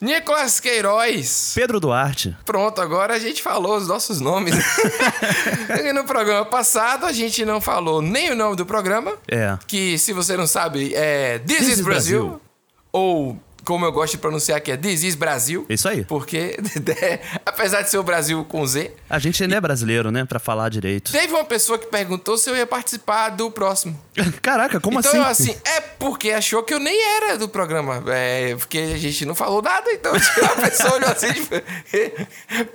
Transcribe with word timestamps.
Nicolas 0.00 0.58
Queiroz. 0.60 1.52
Pedro 1.54 1.78
Duarte. 1.78 2.34
Pronto, 2.46 2.80
agora 2.80 3.14
a 3.14 3.18
gente 3.18 3.42
falou 3.42 3.76
os 3.76 3.86
nossos 3.86 4.20
nomes. 4.20 4.54
No 5.94 6.04
programa 6.04 6.44
passado 6.44 7.04
a 7.06 7.12
gente 7.12 7.44
não 7.44 7.60
falou 7.60 8.00
nem 8.00 8.30
o 8.30 8.34
nome 8.36 8.56
do 8.56 8.64
programa. 8.64 9.12
É. 9.28 9.58
Que, 9.66 9.98
se 9.98 10.12
você 10.12 10.36
não 10.36 10.46
sabe, 10.46 10.94
é 10.94 11.38
This, 11.40 11.58
This 11.58 11.68
is 11.68 11.78
is 11.78 11.84
Brasil. 11.84 12.20
Brasil. 12.22 12.40
Ou, 12.92 13.38
como 13.70 13.84
eu 13.84 13.92
gosto 13.92 14.14
de 14.14 14.18
pronunciar 14.18 14.58
aqui, 14.58 14.72
é 14.72 14.76
This 14.76 15.04
is 15.04 15.14
Brasil. 15.14 15.64
Isso 15.68 15.88
aí. 15.88 16.04
Porque, 16.04 16.58
apesar 17.46 17.82
de 17.82 17.90
ser 17.90 17.98
o 17.98 18.02
Brasil 18.02 18.44
com 18.44 18.66
Z, 18.66 18.90
A 19.08 19.20
gente 19.20 19.40
ainda 19.44 19.54
é 19.54 19.60
brasileiro, 19.60 20.10
né? 20.10 20.24
Pra 20.24 20.40
falar 20.40 20.68
direito. 20.68 21.12
teve 21.12 21.32
uma 21.32 21.44
pessoa 21.44 21.78
que 21.78 21.86
perguntou 21.86 22.36
se 22.36 22.50
eu 22.50 22.56
ia 22.56 22.66
participar 22.66 23.28
do 23.28 23.48
próximo. 23.48 23.96
Caraca, 24.42 24.80
como 24.80 24.98
então, 24.98 25.12
assim? 25.24 25.50
eu, 25.50 25.52
assim, 25.52 25.60
é 25.64 25.80
porque 25.80 26.32
achou 26.32 26.64
que 26.64 26.74
eu 26.74 26.80
nem 26.80 27.00
era 27.16 27.38
do 27.38 27.48
programa. 27.48 28.02
É, 28.08 28.56
porque 28.56 28.78
a 28.78 28.98
gente 28.98 29.24
não 29.24 29.36
falou 29.36 29.62
nada, 29.62 29.88
então 29.92 30.12
tipo, 30.18 30.44
a 30.44 30.68
pessoa 30.68 30.94
olhou 30.94 31.08
assim, 31.08 31.32
tipo, 31.32 31.54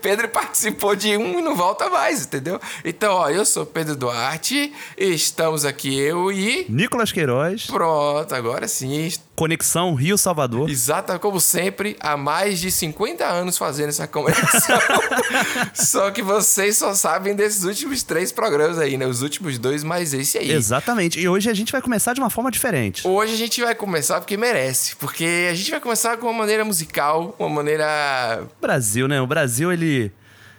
Pedro 0.02 0.30
participou 0.30 0.96
de 0.96 1.18
um 1.18 1.40
e 1.40 1.42
não 1.42 1.58
volta 1.58 1.90
mais, 1.90 2.26
entendeu? 2.26 2.58
Então, 2.86 3.16
ó, 3.16 3.30
eu 3.30 3.46
sou 3.46 3.66
Pedro 3.66 3.98
Duarte, 3.98 4.72
estamos 4.98 5.66
aqui 5.66 5.94
eu 5.94 6.32
e... 6.32 6.66
Nicolas 6.70 7.12
Queiroz, 7.12 7.68
Pronto, 7.68 8.34
agora 8.34 8.66
sim. 8.66 9.12
Conexão 9.36 9.94
Rio-Salvador. 9.94 10.70
Exata 10.86 11.18
como 11.18 11.42
sempre, 11.42 11.98
há 12.00 12.16
mais 12.16 12.60
de 12.60 12.70
50 12.70 13.26
anos 13.26 13.58
fazendo 13.58 13.90
essa 13.90 14.06
conexão. 14.08 14.78
só 15.74 16.12
que 16.12 16.22
vocês 16.22 16.78
só 16.78 16.94
sabem 16.94 17.34
desses 17.34 17.64
últimos 17.64 18.04
três 18.04 18.32
programas 18.32 18.78
aí, 18.78 18.96
né? 18.96 19.08
Os 19.08 19.24
últimos 19.24 19.58
dois, 19.58 19.84
mais 19.84 20.14
esse 20.14 20.38
aí. 20.38 20.52
Exatamente. 20.52 21.20
E 21.20 21.28
hoje 21.28 21.50
a 21.50 21.56
gente 21.56 21.72
vai 21.72 21.82
começar 21.82 22.14
de 22.14 22.20
uma 22.20 22.30
forma 22.30 22.52
diferente. 22.52 23.08
Hoje 23.08 23.34
a 23.34 23.38
gente 23.38 23.64
vai 23.64 23.74
começar 23.74 24.20
porque 24.20 24.38
merece. 24.38 24.96
Porque 24.98 25.48
a 25.50 25.56
gente 25.56 25.72
vai 25.72 25.80
começar 25.80 26.18
com 26.18 26.28
uma 26.28 26.38
maneira 26.38 26.64
musical, 26.64 27.36
uma 27.40 27.50
maneira. 27.50 28.44
Brasil, 28.62 29.08
né? 29.08 29.20
O 29.20 29.26
Brasil, 29.26 29.74
ele 29.74 30.12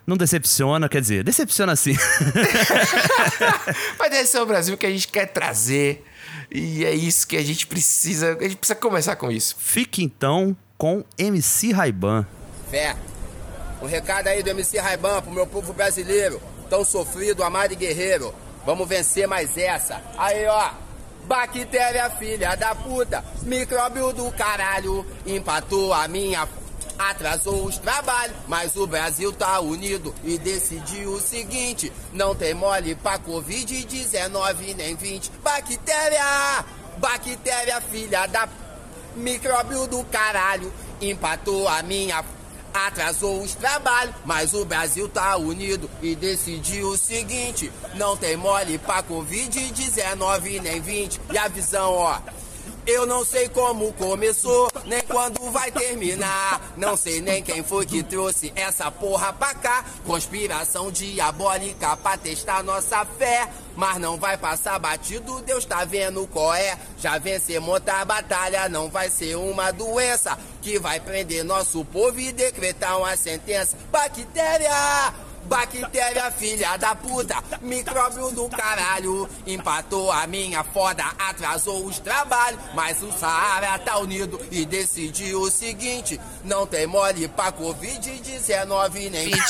não 0.06 0.16
decepciona, 0.16 0.88
quer 0.88 1.00
dizer, 1.00 1.24
decepciona 1.24 1.74
sim. 1.74 1.96
Mas 3.98 4.12
esse 4.14 4.36
é 4.36 4.42
o 4.42 4.46
Brasil 4.46 4.76
que 4.76 4.86
a 4.86 4.90
gente 4.90 5.08
quer 5.08 5.26
trazer. 5.26 6.04
E 6.50 6.84
é 6.84 6.94
isso 6.94 7.26
que 7.26 7.36
a 7.36 7.42
gente 7.42 7.66
precisa. 7.66 8.36
A 8.38 8.42
gente 8.44 8.56
precisa 8.56 8.76
começar 8.76 9.16
com 9.16 9.30
isso. 9.30 9.56
Fique 9.58 10.04
então 10.04 10.56
com 10.78 11.04
MC 11.18 11.72
Raiban. 11.72 12.26
Fé. 12.70 12.96
Um 13.82 13.86
recado 13.86 14.28
aí 14.28 14.42
do 14.42 14.50
MC 14.50 14.78
Raiban 14.78 15.20
pro 15.22 15.32
meu 15.32 15.46
povo 15.46 15.72
brasileiro, 15.72 16.40
tão 16.70 16.84
sofrido, 16.84 17.42
amado 17.42 17.72
e 17.72 17.76
guerreiro. 17.76 18.34
Vamos 18.64 18.88
vencer 18.88 19.26
mais 19.26 19.56
essa. 19.56 20.00
Aí, 20.16 20.46
ó. 20.46 20.70
Bactéria, 21.24 22.08
filha 22.10 22.54
da 22.54 22.72
puta, 22.72 23.24
micróbio 23.42 24.12
do 24.12 24.30
caralho, 24.30 25.04
empatou 25.26 25.92
a 25.92 26.06
minha. 26.06 26.46
Atrasou 26.98 27.64
os 27.66 27.76
trabalhos, 27.76 28.36
mas 28.48 28.74
o 28.76 28.86
Brasil 28.86 29.32
tá 29.32 29.60
unido 29.60 30.14
e 30.24 30.38
decidiu 30.38 31.12
o 31.12 31.20
seguinte: 31.20 31.92
não 32.12 32.34
tem 32.34 32.54
mole 32.54 32.94
pra 32.94 33.18
Covid-19 33.18 34.74
nem 34.74 34.96
20. 34.96 35.30
Bactéria, 35.42 36.64
bactéria, 36.98 37.80
filha 37.82 38.26
da 38.26 38.48
Micróbio 39.14 39.86
do 39.86 40.04
caralho, 40.04 40.72
empatou 41.00 41.68
a 41.68 41.82
minha. 41.82 42.24
Atrasou 42.72 43.42
os 43.42 43.54
trabalhos, 43.54 44.14
mas 44.26 44.52
o 44.52 44.62
Brasil 44.64 45.08
tá 45.08 45.34
unido 45.36 45.88
e 46.02 46.14
decidiu 46.14 46.88
o 46.88 46.96
seguinte: 46.96 47.72
não 47.94 48.16
tem 48.16 48.36
mole 48.36 48.78
pra 48.78 49.02
Covid-19 49.02 50.60
nem 50.60 50.80
20. 50.80 51.20
E 51.32 51.38
a 51.38 51.48
visão, 51.48 51.92
ó. 51.92 52.18
Eu 52.86 53.04
não 53.04 53.24
sei 53.24 53.48
como 53.48 53.92
começou, 53.94 54.68
nem 54.84 55.00
quando 55.02 55.50
vai 55.50 55.72
terminar. 55.72 56.72
Não 56.76 56.96
sei 56.96 57.20
nem 57.20 57.42
quem 57.42 57.64
foi 57.64 57.84
que 57.84 58.00
trouxe 58.00 58.52
essa 58.54 58.88
porra 58.92 59.32
pra 59.32 59.54
cá. 59.54 59.84
Conspiração 60.06 60.92
diabólica 60.92 61.96
pra 61.96 62.16
testar 62.16 62.62
nossa 62.62 63.04
fé. 63.04 63.48
Mas 63.74 63.98
não 63.98 64.16
vai 64.16 64.38
passar 64.38 64.78
batido, 64.78 65.42
Deus 65.42 65.64
tá 65.64 65.84
vendo 65.84 66.28
qual 66.28 66.54
é. 66.54 66.78
Já 66.98 67.18
vencemos 67.18 67.68
outra 67.68 68.04
batalha, 68.04 68.68
não 68.68 68.88
vai 68.88 69.10
ser 69.10 69.34
uma 69.34 69.72
doença 69.72 70.38
que 70.62 70.78
vai 70.78 71.00
prender 71.00 71.44
nosso 71.44 71.84
povo 71.86 72.20
e 72.20 72.30
decretar 72.30 72.98
uma 72.98 73.16
sentença. 73.16 73.76
Bactéria! 73.90 75.25
Bactéria, 75.46 76.30
filha 76.32 76.76
da 76.76 76.94
puta, 76.94 77.36
micróbio 77.62 78.30
do 78.32 78.48
caralho. 78.48 79.28
Empatou 79.46 80.10
a 80.10 80.26
minha 80.26 80.64
foda, 80.64 81.04
atrasou 81.18 81.84
os 81.86 81.98
trabalhos. 81.98 82.58
Mas 82.74 83.02
o 83.02 83.12
Saara 83.12 83.78
tá 83.78 83.98
unido 83.98 84.40
e 84.50 84.64
decidiu 84.66 85.40
o 85.42 85.50
seguinte: 85.50 86.20
não 86.44 86.66
tem 86.66 86.86
mole 86.86 87.28
pra 87.28 87.52
Covid-19 87.52 89.10
nem 89.10 89.30
20. 89.30 89.36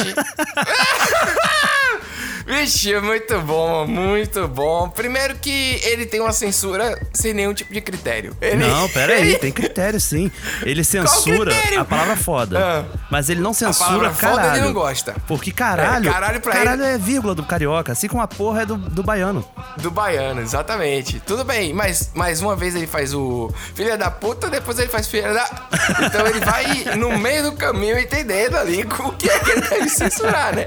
Vixe, 2.47 3.01
muito 3.01 3.41
bom, 3.41 3.87
muito 3.89 4.47
bom. 4.47 4.89
Primeiro 4.89 5.35
que 5.37 5.81
ele 5.83 6.07
tem 6.07 6.21
uma 6.21 6.33
censura 6.33 6.97
sem 7.13 7.35
nenhum 7.35 7.53
tipo 7.53 7.73
de 7.73 7.81
critério. 7.81 8.37
Ele- 8.41 8.65
Não, 8.65 8.89
pera 8.89 9.15
aí, 9.15 9.37
tem 9.37 9.51
critério 9.51 10.01
sim. 10.01 10.31
Ele 10.63 10.85
censura 10.85 11.53
a 11.77 11.85
palavra 11.85 12.17
foda. 12.17 12.87
Ah. 12.89 12.99
Mas 13.11 13.29
ele 13.29 13.41
não 13.41 13.53
censura 13.53 13.89
palavra 13.89 14.11
foda 14.15 14.37
caralho. 14.43 14.57
ele 14.59 14.67
não 14.67 14.73
gosta. 14.73 15.17
Porque 15.27 15.51
caralho. 15.51 15.86
É, 15.87 16.01
caralho 16.11 16.41
pra 16.41 16.73
ele- 16.75 16.83
é 16.85 16.99
vírgula 16.99 17.35
do 17.35 17.43
carioca, 17.43 17.93
assim 17.93 18.09
como 18.09 18.23
a 18.23 18.29
porra 18.29 18.63
é 18.63 18.67
do, 18.67 18.77
do 18.77 19.03
baiano. 19.03 19.45
Do 19.79 19.91
baiano, 19.91 20.41
exatamente. 20.41 21.21
Tudo 21.21 21.45
bem, 21.45 21.73
mas 21.73 22.11
mais 22.15 22.41
uma 22.41 22.55
vez 22.57 22.75
ele 22.75 22.87
faz 22.87 23.13
o 23.15 23.51
filha 23.75 23.97
da 23.97 24.11
puta, 24.11 24.49
depois 24.49 24.79
ele 24.79 24.89
faz 24.89 25.07
filha 25.07 25.33
da. 25.33 25.47
Então 26.07 26.27
ele 26.27 26.41
vai 26.41 26.97
no 26.97 27.19
meio 27.19 27.45
do 27.45 27.53
caminho 27.53 27.99
entendendo 27.99 28.57
ali 28.57 28.83
o 28.83 29.13
que 29.13 29.29
é 29.31 29.39
que 29.39 29.51
ele 29.51 29.61
deve 29.63 29.89
censurar, 29.89 30.55
né? 30.55 30.67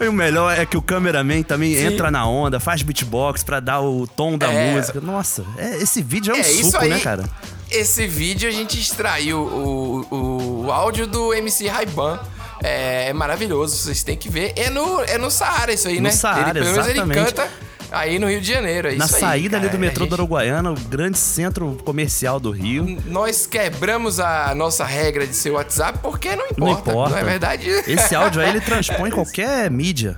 E 0.00 0.08
o 0.08 0.12
melhor 0.12 0.56
é 0.58 0.64
que 0.66 0.76
o 0.76 0.82
cameraman 0.82 1.42
também 1.42 1.74
Sim. 1.74 1.86
entra 1.86 2.10
na 2.10 2.26
onda, 2.26 2.58
faz 2.58 2.82
beatbox 2.82 3.42
pra 3.44 3.60
dar 3.60 3.80
o 3.80 4.06
tom 4.06 4.36
da 4.38 4.50
É. 4.52 4.72
música. 4.74 5.00
Nossa, 5.00 5.44
é- 5.58 5.76
esse 5.82 6.02
vídeo 6.02 6.32
é 6.34 6.36
um 6.36 6.40
É 6.40 6.42
suco, 6.42 6.78
aí. 6.78 6.90
né, 6.90 7.00
cara? 7.00 7.24
Esse 7.70 8.06
vídeo 8.06 8.48
a 8.48 8.52
gente 8.52 8.78
extraiu 8.80 9.38
o, 9.40 10.06
o, 10.10 10.64
o 10.66 10.72
áudio 10.72 11.06
do 11.06 11.34
MC 11.34 11.66
Raiban. 11.68 12.20
É, 12.64 13.08
é 13.10 13.12
maravilhoso, 13.12 13.76
vocês 13.76 14.02
têm 14.02 14.16
que 14.16 14.30
ver. 14.30 14.54
É 14.56 14.70
no, 14.70 15.02
é 15.02 15.18
no 15.18 15.30
Saara 15.30 15.72
isso 15.72 15.86
aí, 15.86 15.96
No 15.96 16.04
né? 16.04 16.10
Saara, 16.10 16.50
ele, 16.50 16.60
pelo 16.60 16.72
menos 16.72 16.86
ele 16.88 16.98
exatamente. 16.98 17.34
canta 17.34 17.50
aí 17.94 18.18
no 18.18 18.28
Rio 18.28 18.40
de 18.40 18.48
Janeiro. 18.52 18.88
É 18.88 18.94
Na 18.96 19.04
isso 19.06 19.14
aí, 19.16 19.20
saída 19.20 19.56
ali 19.56 19.66
cara. 19.66 19.78
do 19.78 19.80
metrô 19.80 20.04
gente- 20.04 20.12
Uruguaiana, 20.14 20.72
o 20.72 20.74
grande 20.74 21.18
centro 21.18 21.76
comercial 21.84 22.38
do 22.40 22.50
Rio. 22.50 22.98
Nós 23.06 23.46
quebramos 23.46 24.20
a 24.20 24.54
nossa 24.54 24.84
regra 24.84 25.26
de 25.26 25.34
ser 25.34 25.50
WhatsApp 25.50 25.98
porque 26.02 26.34
não 26.36 26.44
importa, 26.46 26.60
Não 26.60 26.70
importa. 26.72 27.10
não 27.10 27.18
é 27.18 27.24
verdade? 27.24 27.68
Esse 27.68 28.14
áudio 28.16 28.40
aí 28.40 28.48
ele 28.50 28.60
transpõe 28.60 29.10
qualquer 29.10 29.70
mídia. 29.70 30.16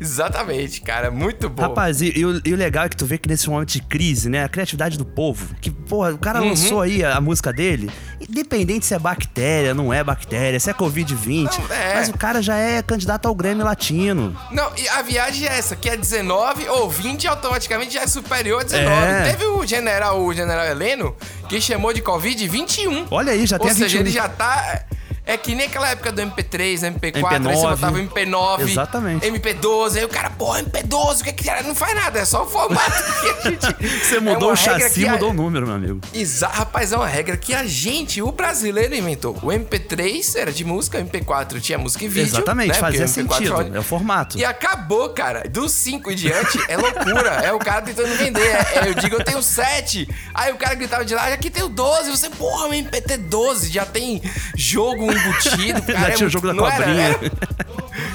Exatamente, 0.00 0.80
cara, 0.80 1.10
muito 1.10 1.48
bom. 1.48 1.62
Rapaz, 1.62 2.00
e, 2.00 2.12
e 2.16 2.24
o, 2.24 2.40
e 2.44 2.52
o 2.52 2.56
legal 2.56 2.84
é 2.84 2.88
que 2.88 2.96
tu 2.96 3.04
vê 3.06 3.18
que 3.18 3.28
nesse 3.28 3.48
momento 3.48 3.70
de 3.72 3.82
crise, 3.82 4.28
né? 4.28 4.44
A 4.44 4.48
criatividade 4.48 4.96
do 4.96 5.04
povo. 5.04 5.54
Que, 5.60 5.70
porra, 5.70 6.12
o 6.12 6.18
cara 6.18 6.40
Uhum. 6.40 6.50
lançou 6.50 6.80
aí 6.80 7.04
a, 7.04 7.16
a 7.16 7.20
música 7.20 7.52
dele, 7.52 7.90
independente 8.20 8.86
se 8.86 8.94
é 8.94 8.98
bactéria, 8.98 9.74
não 9.74 9.92
é 9.92 10.04
bactéria, 10.04 10.58
se 10.60 10.70
é 10.70 10.72
Covid-20. 10.72 11.58
Não, 11.58 11.74
é. 11.74 11.94
Mas 11.94 12.08
o 12.08 12.14
cara 12.16 12.40
já 12.40 12.56
é 12.56 12.80
candidato 12.82 13.26
ao 13.26 13.34
Grêmio 13.34 13.64
Latino. 13.64 14.36
Não, 14.52 14.70
e 14.76 14.88
a 14.88 15.02
viagem 15.02 15.48
é 15.48 15.58
essa, 15.58 15.74
que 15.74 15.88
é 15.88 15.96
19 15.96 16.68
ou 16.68 16.88
20 16.88 17.17
automaticamente 17.26 17.94
já 17.94 18.02
é 18.02 18.06
superior 18.06 18.60
a 18.60 18.64
19. 18.64 18.90
É. 18.90 19.30
Teve 19.30 19.44
o 19.46 19.66
general, 19.66 20.20
o 20.22 20.32
general 20.32 20.64
Heleno, 20.66 21.16
que 21.48 21.60
chamou 21.60 21.92
de 21.92 22.02
Covid 22.02 22.46
21. 22.46 23.06
Olha 23.10 23.32
aí, 23.32 23.46
já 23.46 23.56
Ou 23.56 23.60
tem 23.62 23.70
a 23.70 23.74
seja, 23.74 23.98
21. 23.98 24.00
ele 24.00 24.10
já 24.10 24.28
tá. 24.28 24.84
É 25.28 25.36
que 25.36 25.54
nem 25.54 25.66
aquela 25.66 25.90
época 25.90 26.10
do 26.10 26.22
MP3, 26.22 26.90
MP4, 26.98 27.16
aí 27.16 27.22
MP9. 27.22 27.42
você 27.54 27.66
botava 27.66 27.98
MP9, 27.98 28.60
Exatamente. 28.62 29.26
MP12, 29.30 29.96
aí 29.98 30.04
o 30.04 30.08
cara, 30.08 30.30
pô, 30.30 30.54
MP12, 30.54 31.20
o 31.20 31.24
que 31.24 31.28
é 31.28 31.32
que 31.34 31.50
era? 31.50 31.62
Não 31.62 31.74
faz 31.74 31.94
nada, 31.94 32.18
é 32.18 32.24
só 32.24 32.44
o 32.44 32.46
formato 32.48 32.90
que 33.20 33.28
a 33.28 33.50
gente. 33.50 33.98
Você 34.08 34.16
é 34.16 34.20
mudou 34.20 34.48
uma 34.48 34.54
o 34.54 34.56
chassi, 34.56 35.06
a- 35.06 35.12
mudou 35.12 35.30
o 35.30 35.34
número, 35.34 35.66
meu 35.66 35.76
amigo. 35.76 36.00
Exa 36.14 36.48
rapaz, 36.48 36.92
é 36.92 36.96
uma 36.96 37.06
regra 37.06 37.36
que 37.36 37.52
a 37.52 37.66
gente, 37.66 38.22
o 38.22 38.32
brasileiro, 38.32 38.94
inventou. 38.94 39.34
O 39.42 39.48
MP3 39.48 40.34
era 40.34 40.50
de 40.50 40.64
música, 40.64 40.96
o 40.96 41.00
MP4 41.04 41.60
tinha 41.60 41.76
música 41.76 42.04
e 42.04 42.08
vídeo. 42.08 42.28
Exatamente, 42.28 42.68
né? 42.68 42.74
fazia 42.74 43.04
Porque 43.06 43.20
o 43.20 43.24
MP4 43.24 43.34
sentido. 43.38 43.76
É 43.76 43.80
o 43.80 43.82
formato. 43.82 44.38
E 44.38 44.44
acabou, 44.46 45.10
cara. 45.10 45.42
Dos 45.48 45.72
5 45.72 46.10
em 46.10 46.14
diante 46.16 46.58
é 46.68 46.76
loucura. 46.78 47.30
é 47.44 47.52
o 47.52 47.58
cara 47.58 47.82
tentando 47.82 48.16
vender. 48.16 48.40
É- 48.46 48.78
é, 48.78 48.88
eu 48.88 48.94
digo, 48.94 49.16
eu 49.16 49.24
tenho 49.24 49.42
7. 49.42 50.08
Aí 50.32 50.50
o 50.52 50.56
cara 50.56 50.74
gritava 50.74 51.04
de 51.04 51.14
lá, 51.14 51.26
aqui 51.28 51.50
tem 51.50 51.62
o 51.62 51.68
12. 51.68 52.10
Você, 52.10 52.30
porra, 52.30 52.68
o 52.68 52.72
MPT 52.72 53.18
12 53.18 53.68
já 53.70 53.84
tem 53.84 54.22
jogo 54.56 55.06
embutido. 55.18 55.82
Cara, 55.82 56.00
Já 56.00 56.08
é 56.08 56.10
tinha 56.12 56.26
o 56.26 56.30
jogo 56.30 56.46
da 56.52 56.66
era- 56.66 56.76
cobrinha. 56.76 57.02
era- 57.02 57.18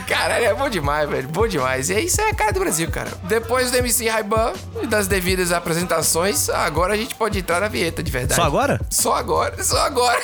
Caralho, 0.08 0.46
é 0.46 0.54
bom 0.54 0.70
demais, 0.70 1.10
velho. 1.10 1.28
Bom 1.30 1.48
demais. 1.48 1.90
E 1.90 2.00
isso 2.00 2.22
é 2.22 2.30
a 2.30 2.34
cara 2.36 2.52
do 2.54 2.60
Brasil, 2.60 2.90
cara. 2.90 3.10
Depois 3.24 3.72
do 3.72 3.78
MC 3.78 4.08
Raiban 4.08 4.54
e 4.82 4.88
das 4.88 5.08
devidas 5.08 5.52
apresentações, 5.52 6.50
agora 6.50 6.94
a 6.94 6.98
gente 6.98 7.16
pode 7.16 7.40
entrar 7.40 7.60
na 7.62 7.68
vinheta 7.68 8.02
de 8.04 8.12
verdade. 8.12 8.36
Só 8.40 8.44
agora? 8.48 8.80
Só 8.90 9.16
agora, 9.16 9.64
só 9.64 9.80
agora. 9.86 10.20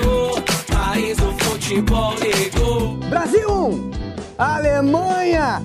sou 0.00 0.42
país 0.74 1.16
do 1.18 1.32
futebol 1.44 2.14
negro. 2.18 2.92
Brasil 3.08 3.48
1, 3.50 3.90
Alemanha 4.38 5.62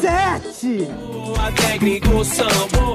7. 0.00 0.88
Até 1.46 1.78
gringo 1.78 2.24
sambo, 2.24 2.94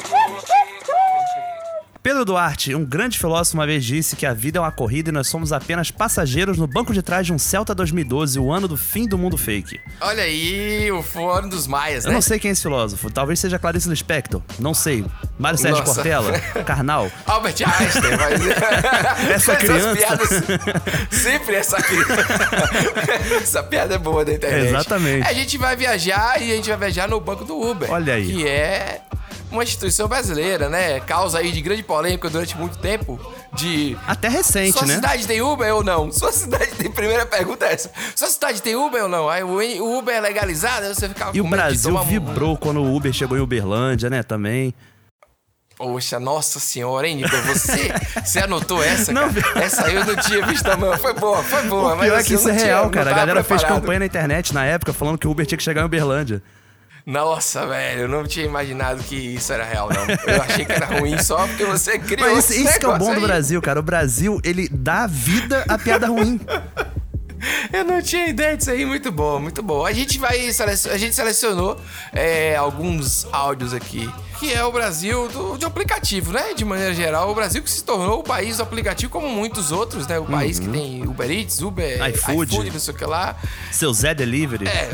Pedro 2.03 2.25
Duarte, 2.25 2.73
um 2.73 2.83
grande 2.83 3.19
filósofo, 3.19 3.55
uma 3.55 3.67
vez 3.67 3.85
disse 3.85 4.15
que 4.15 4.25
a 4.25 4.33
vida 4.33 4.57
é 4.57 4.61
uma 4.61 4.71
corrida 4.71 5.09
e 5.09 5.11
nós 5.11 5.27
somos 5.27 5.53
apenas 5.53 5.91
passageiros 5.91 6.57
no 6.57 6.65
banco 6.65 6.95
de 6.95 7.01
trás 7.03 7.27
de 7.27 7.31
um 7.31 7.37
Celta 7.37 7.75
2012, 7.75 8.39
o 8.39 8.51
ano 8.51 8.67
do 8.67 8.75
fim 8.75 9.07
do 9.07 9.19
mundo 9.19 9.37
fake. 9.37 9.79
Olha 9.99 10.23
aí, 10.23 10.91
o 10.91 11.03
fone 11.03 11.47
dos 11.47 11.67
Maias, 11.67 12.05
Eu 12.05 12.09
né? 12.09 12.15
não 12.15 12.21
sei 12.21 12.39
quem 12.39 12.49
é 12.49 12.51
esse 12.53 12.63
filósofo, 12.63 13.11
talvez 13.11 13.39
seja 13.39 13.59
Clarice 13.59 13.87
Lispector, 13.87 14.41
não 14.57 14.73
sei. 14.73 15.05
Mário 15.37 15.59
Sérgio 15.59 15.81
Nossa. 15.81 15.93
Cortella, 15.93 16.39
Karnal. 16.65 17.11
Albert 17.27 17.57
Einstein, 17.63 18.17
mas... 18.17 19.29
Essa 19.29 19.55
criança. 19.55 19.95
piadas... 19.95 20.29
Sempre 21.11 21.55
essa 21.55 21.77
criança... 21.81 22.15
essa 23.41 23.63
piada 23.63 23.93
é 23.93 23.97
boa 23.99 24.25
da 24.25 24.33
internet. 24.33 24.69
Exatamente. 24.69 25.27
A 25.27 25.33
gente 25.33 25.55
vai 25.57 25.75
viajar 25.75 26.41
e 26.41 26.51
a 26.51 26.55
gente 26.55 26.67
vai 26.67 26.77
viajar 26.77 27.07
no 27.07 27.19
banco 27.19 27.45
do 27.45 27.59
Uber. 27.59 27.91
Olha 27.91 28.15
aí. 28.15 28.25
Que 28.25 28.47
é 28.47 29.01
uma 29.51 29.63
instituição 29.63 30.07
brasileira, 30.07 30.69
né? 30.69 30.99
Causa 31.01 31.39
aí 31.39 31.51
de 31.51 31.61
grande 31.61 31.83
polêmica 31.83 32.29
durante 32.29 32.57
muito 32.57 32.77
tempo. 32.77 33.19
De... 33.53 33.97
Até 34.07 34.29
recente, 34.29 34.77
Sua 34.77 34.87
né? 34.87 34.95
cidade 34.95 35.27
tem 35.27 35.41
Uber 35.41 35.75
ou 35.75 35.83
não? 35.83 36.09
Sua 36.13 36.31
cidade 36.31 36.71
tem... 36.71 36.89
Primeira 36.91 37.25
pergunta 37.25 37.65
é 37.65 37.73
essa. 37.73 37.91
Sua 38.15 38.27
cidade 38.27 38.61
tem 38.61 38.75
Uber 38.75 39.03
ou 39.03 39.09
não? 39.09 39.29
Aí 39.29 39.43
o 39.43 39.97
Uber 39.97 40.15
é 40.15 40.21
legalizado, 40.21 40.85
aí 40.85 40.95
você 40.95 41.09
ficava 41.09 41.35
E 41.35 41.41
o 41.41 41.43
Brasil 41.47 41.95
um- 41.95 42.03
vibrou 42.03 42.55
quando 42.57 42.81
o 42.81 42.95
Uber 42.95 43.11
chegou 43.11 43.37
em 43.37 43.41
Uberlândia, 43.41 44.09
né, 44.09 44.23
também. 44.23 44.73
Poxa, 45.77 46.19
nossa 46.19 46.59
senhora, 46.59 47.07
hein, 47.07 47.15
Nico? 47.15 47.35
Você, 47.47 47.91
você 48.23 48.39
anotou 48.39 48.83
essa, 48.83 49.11
Não, 49.11 49.33
cara? 49.33 49.63
Essa 49.63 49.87
aí 49.87 49.95
eu 49.95 50.05
não 50.05 50.15
tinha 50.15 50.45
visto 50.45 50.67
a 50.67 50.77
mão. 50.77 50.95
Foi 50.97 51.13
boa, 51.13 51.41
foi 51.43 51.63
boa. 51.63 51.95
o 51.95 51.99
pior 51.99 52.13
é 52.13 52.17
assim, 52.19 52.27
que 52.27 52.33
eu 52.35 52.39
isso 52.39 52.49
é 52.49 52.53
tinha- 52.55 52.65
real, 52.67 52.83
não 52.83 52.91
cara. 52.91 53.09
A 53.09 53.13
galera 53.15 53.43
fez 53.43 53.61
preparado. 53.61 53.81
campanha 53.81 53.99
na 53.99 54.05
internet 54.05 54.53
na 54.53 54.63
época 54.63 54.93
falando 54.93 55.17
que 55.17 55.27
o 55.27 55.31
Uber 55.31 55.43
tinha 55.45 55.57
que 55.57 55.63
chegar 55.63 55.81
em 55.81 55.85
Uberlândia. 55.85 56.41
Nossa, 57.05 57.65
velho, 57.65 58.01
eu 58.01 58.07
não 58.07 58.25
tinha 58.25 58.45
imaginado 58.45 59.01
que 59.03 59.15
isso 59.15 59.51
era 59.51 59.63
real, 59.63 59.89
não. 59.89 60.33
Eu 60.33 60.41
achei 60.41 60.65
que 60.65 60.71
era 60.71 60.85
ruim 60.85 61.17
só 61.21 61.47
porque 61.47 61.65
você 61.65 61.97
criou 61.97 62.35
Mas 62.35 62.49
isso, 62.49 62.79
que 62.79 62.85
é 62.85 62.89
o 62.89 62.97
bom 62.97 63.13
do 63.13 63.19
aí. 63.19 63.21
Brasil, 63.21 63.61
cara. 63.61 63.79
O 63.79 63.83
Brasil, 63.83 64.39
ele 64.43 64.69
dá 64.69 65.07
vida 65.07 65.65
à 65.67 65.77
piada 65.77 66.07
ruim. 66.07 66.39
Eu 67.73 67.83
não 67.83 68.01
tinha 68.01 68.27
ideia 68.27 68.55
disso 68.55 68.69
aí, 68.69 68.85
muito 68.85 69.11
bom, 69.11 69.39
muito 69.39 69.63
bom. 69.63 69.83
A 69.85 69.91
gente 69.91 70.19
vai 70.19 70.47
a 70.47 70.97
gente 70.97 71.15
selecionou 71.15 71.79
é, 72.13 72.55
alguns 72.55 73.27
áudios 73.31 73.73
aqui, 73.73 74.07
que 74.41 74.51
é 74.51 74.65
o 74.65 74.71
Brasil 74.71 75.27
do, 75.27 75.55
de 75.55 75.65
aplicativo, 75.65 76.31
né? 76.31 76.55
De 76.55 76.65
maneira 76.65 76.95
geral, 76.95 77.29
o 77.29 77.35
Brasil 77.35 77.61
que 77.61 77.69
se 77.69 77.83
tornou 77.83 78.19
o 78.21 78.23
país 78.23 78.57
do 78.57 78.63
aplicativo, 78.63 79.11
como 79.11 79.29
muitos 79.29 79.71
outros, 79.71 80.07
né? 80.07 80.17
O 80.17 80.25
país 80.25 80.57
que 80.59 80.67
tem 80.67 81.03
Uber 81.07 81.29
Eats, 81.29 81.61
Uber, 81.61 82.01
Uhum. 82.01 82.07
iFood. 82.07 82.71
não 82.71 82.79
sei 82.79 82.93
o 82.93 82.97
que 82.97 83.05
lá. 83.05 83.35
Seu 83.71 83.93
Zé 83.93 84.15
Delivery. 84.15 84.67
É, 84.67 84.89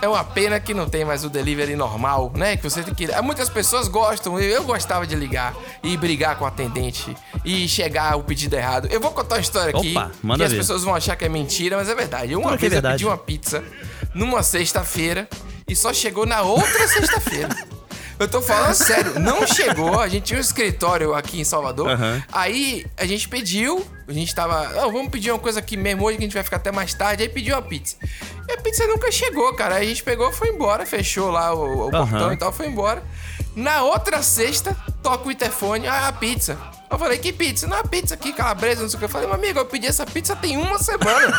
é 0.00 0.08
uma 0.08 0.24
pena 0.24 0.58
que 0.58 0.72
não 0.72 0.88
tem 0.88 1.04
mais 1.04 1.22
o 1.22 1.28
delivery 1.28 1.76
normal, 1.76 2.32
né? 2.34 2.56
Que 2.56 2.62
você 2.62 2.82
tem 2.82 2.94
que. 2.94 3.06
Muitas 3.20 3.50
pessoas 3.50 3.88
gostam. 3.88 4.40
Eu 4.40 4.48
eu 4.58 4.64
gostava 4.64 5.06
de 5.06 5.14
ligar 5.14 5.54
e 5.82 5.94
brigar 5.96 6.36
com 6.38 6.44
o 6.44 6.48
atendente 6.48 7.14
e 7.44 7.68
chegar 7.68 8.16
o 8.16 8.22
pedido 8.24 8.56
errado. 8.56 8.88
Eu 8.90 9.00
vou 9.00 9.10
contar 9.10 9.34
uma 9.34 9.40
história 9.42 9.76
aqui 9.76 9.90
Opa, 9.90 10.10
manda 10.22 10.38
que 10.38 10.44
as 10.44 10.52
ver. 10.52 10.58
pessoas 10.58 10.82
vão 10.82 10.94
achar 10.94 11.14
que 11.14 11.26
é 11.26 11.28
mentira, 11.28 11.76
mas 11.76 11.88
é 11.90 11.94
verdade. 11.94 12.34
Uma 12.34 12.50
Tudo 12.52 12.58
que 12.58 12.66
é 12.66 12.68
vez 12.70 12.72
eu 12.72 12.76
verdade. 12.82 12.94
pedi 12.94 13.06
uma 13.06 13.18
pizza 13.18 13.62
numa 14.14 14.42
sexta-feira 14.42 15.28
e 15.68 15.76
só 15.76 15.92
chegou 15.92 16.24
na 16.24 16.40
outra 16.40 16.88
sexta-feira. 16.88 17.50
Eu 18.18 18.28
tô 18.28 18.42
falando 18.42 18.74
sério, 18.74 19.18
não 19.20 19.46
chegou. 19.46 20.00
A 20.00 20.08
gente 20.08 20.24
tinha 20.24 20.38
um 20.38 20.40
escritório 20.40 21.14
aqui 21.14 21.40
em 21.40 21.44
Salvador. 21.44 21.88
Aham. 21.90 22.22
Aí 22.32 22.84
a 22.96 23.06
gente 23.06 23.28
pediu, 23.28 23.86
a 24.08 24.12
gente 24.12 24.34
tava. 24.34 24.60
"Ah, 24.66 24.88
vamos 24.88 25.08
pedir 25.08 25.30
uma 25.30 25.38
coisa 25.38 25.60
aqui 25.60 25.76
mesmo 25.76 26.04
hoje 26.04 26.18
que 26.18 26.24
a 26.24 26.26
gente 26.26 26.34
vai 26.34 26.42
ficar 26.42 26.56
até 26.56 26.72
mais 26.72 26.92
tarde. 26.94 27.22
Aí 27.22 27.28
pediu 27.28 27.54
uma 27.54 27.62
pizza. 27.62 27.96
E 28.48 28.52
a 28.52 28.56
pizza 28.58 28.86
nunca 28.86 29.10
chegou, 29.12 29.52
cara. 29.54 29.76
Aí 29.76 29.86
a 29.86 29.88
gente 29.88 30.02
pegou, 30.02 30.32
foi 30.32 30.48
embora, 30.48 30.84
fechou 30.84 31.30
lá 31.30 31.54
o, 31.54 31.86
o 31.90 31.94
Aham. 31.94 32.06
portão 32.08 32.32
e 32.32 32.36
tal, 32.36 32.52
foi 32.52 32.66
embora. 32.66 33.02
Na 33.54 33.82
outra 33.82 34.22
sexta, 34.22 34.76
toca 35.02 35.28
o 35.28 35.32
interfone, 35.32 35.86
ah, 35.86 36.08
a 36.08 36.12
pizza. 36.12 36.58
Eu 36.90 36.98
falei, 36.98 37.18
que 37.18 37.32
pizza? 37.32 37.66
Não, 37.66 37.78
a 37.78 37.84
pizza 37.84 38.14
aqui, 38.14 38.32
calabresa, 38.32 38.80
não 38.82 38.88
sei 38.88 38.96
o 38.96 38.98
que. 38.98 39.04
Eu 39.04 39.08
falei, 39.10 39.26
meu 39.26 39.36
amigo, 39.36 39.58
eu 39.58 39.66
pedi 39.66 39.86
essa 39.86 40.06
pizza 40.06 40.34
tem 40.34 40.56
uma 40.56 40.78
semana. 40.78 41.38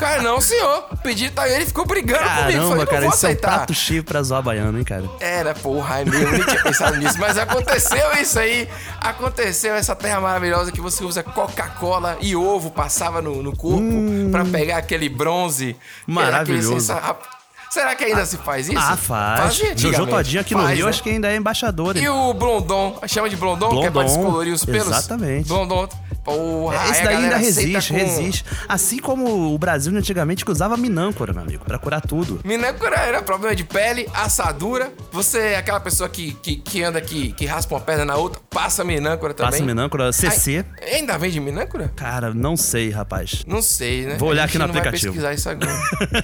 cara, 0.00 0.22
não, 0.22 0.40
senhor. 0.40 0.84
Pedi, 1.02 1.30
tá, 1.30 1.48
ele 1.48 1.66
ficou 1.66 1.84
brigando 1.84 2.20
comigo. 2.24 2.32
Eu 2.32 2.42
Falei, 2.42 2.56
Caramba, 2.56 2.76
não 2.76 2.86
cara, 2.86 3.00
vou 3.02 3.10
isso 3.14 3.26
é 3.26 3.28
um 3.28 3.32
aceitar. 3.32 3.54
prato 3.56 3.74
cheio 3.74 4.02
pra 4.02 4.22
zoar 4.22 4.42
baiano, 4.42 4.78
hein, 4.78 4.84
cara. 4.84 5.04
Era, 5.20 5.54
porra, 5.54 6.00
é 6.00 6.04
mesmo, 6.06 6.30
nem 6.32 6.42
tinha 6.44 6.62
pensado 6.62 6.96
nisso. 6.96 7.18
Mas 7.18 7.36
aconteceu 7.36 8.12
isso 8.20 8.38
aí. 8.38 8.68
Aconteceu 9.00 9.74
essa 9.74 9.94
terra 9.94 10.20
maravilhosa 10.20 10.72
que 10.72 10.80
você 10.80 11.04
usa 11.04 11.22
Coca-Cola 11.22 12.16
e 12.20 12.34
ovo, 12.34 12.70
passava 12.70 13.20
no, 13.20 13.42
no 13.42 13.54
corpo 13.56 13.84
pra 14.32 14.44
pegar 14.44 14.78
aquele 14.78 15.08
bronze. 15.08 15.76
Hum. 16.08 16.14
Maravilhoso. 16.14 16.92
Aquele 16.92 17.35
Será 17.76 17.94
que 17.94 18.04
ainda 18.04 18.24
se 18.24 18.38
faz 18.38 18.68
isso? 18.70 18.78
Ah, 18.78 18.96
faz. 18.96 19.40
Fazia 19.58 19.76
Jojo. 19.76 20.06
Todinho 20.06 20.40
aqui 20.40 20.54
no 20.54 20.62
Faz, 20.62 20.76
Rio, 20.76 20.86
né? 20.86 20.90
acho 20.90 21.02
que 21.02 21.10
ainda 21.10 21.30
é 21.30 21.36
embaixador. 21.36 21.94
E 21.94 22.08
o 22.08 22.32
Blondon, 22.32 22.98
chama 23.06 23.28
de 23.28 23.36
Blondon, 23.36 23.68
que 23.68 23.76
é 23.76 23.80
pra 23.82 23.90
Blondon, 23.90 24.08
descolorir 24.14 24.54
os 24.54 24.64
pelos? 24.64 24.86
exatamente. 24.86 25.46
Blondon. 25.46 25.86
Porra, 26.24 26.80
aí 26.80 26.90
Esse 26.90 27.04
daí 27.04 27.16
ainda 27.16 27.36
resiste, 27.36 27.92
com- 27.92 27.98
resiste. 28.00 28.44
Assim 28.68 28.98
como 28.98 29.54
o 29.54 29.56
Brasil 29.58 29.96
antigamente 29.96 30.44
que 30.44 30.50
usava 30.50 30.76
minâncora, 30.76 31.32
meu 31.32 31.42
amigo, 31.42 31.64
pra 31.64 31.78
curar 31.78 32.00
tudo. 32.00 32.40
Minâncora 32.44 32.96
era 32.96 33.22
problema 33.22 33.54
de 33.54 33.62
pele, 33.62 34.08
assadura. 34.12 34.92
Você 35.12 35.38
é 35.38 35.56
aquela 35.56 35.78
pessoa 35.78 36.08
que, 36.08 36.32
que, 36.42 36.56
que 36.56 36.82
anda 36.82 36.98
aqui, 36.98 37.32
que 37.32 37.46
raspa 37.46 37.76
uma 37.76 37.80
perna 37.80 38.04
na 38.06 38.16
outra, 38.16 38.40
passa 38.50 38.82
minâncora 38.82 39.34
também. 39.34 39.52
Passa 39.52 39.64
minâncora, 39.64 40.12
CC. 40.12 40.64
Ai, 40.82 40.94
ainda 40.96 41.16
vende 41.16 41.38
minâncora? 41.38 41.92
Cara, 41.94 42.34
não 42.34 42.56
sei, 42.56 42.90
rapaz. 42.90 43.44
Não 43.46 43.62
sei, 43.62 44.06
né? 44.06 44.16
Vou 44.18 44.30
olhar 44.30 44.44
aqui 44.44 44.58
no 44.58 44.64
aplicativo. 44.64 45.12
pesquisar 45.12 45.32
isso 45.32 45.48
agora. 45.48 45.70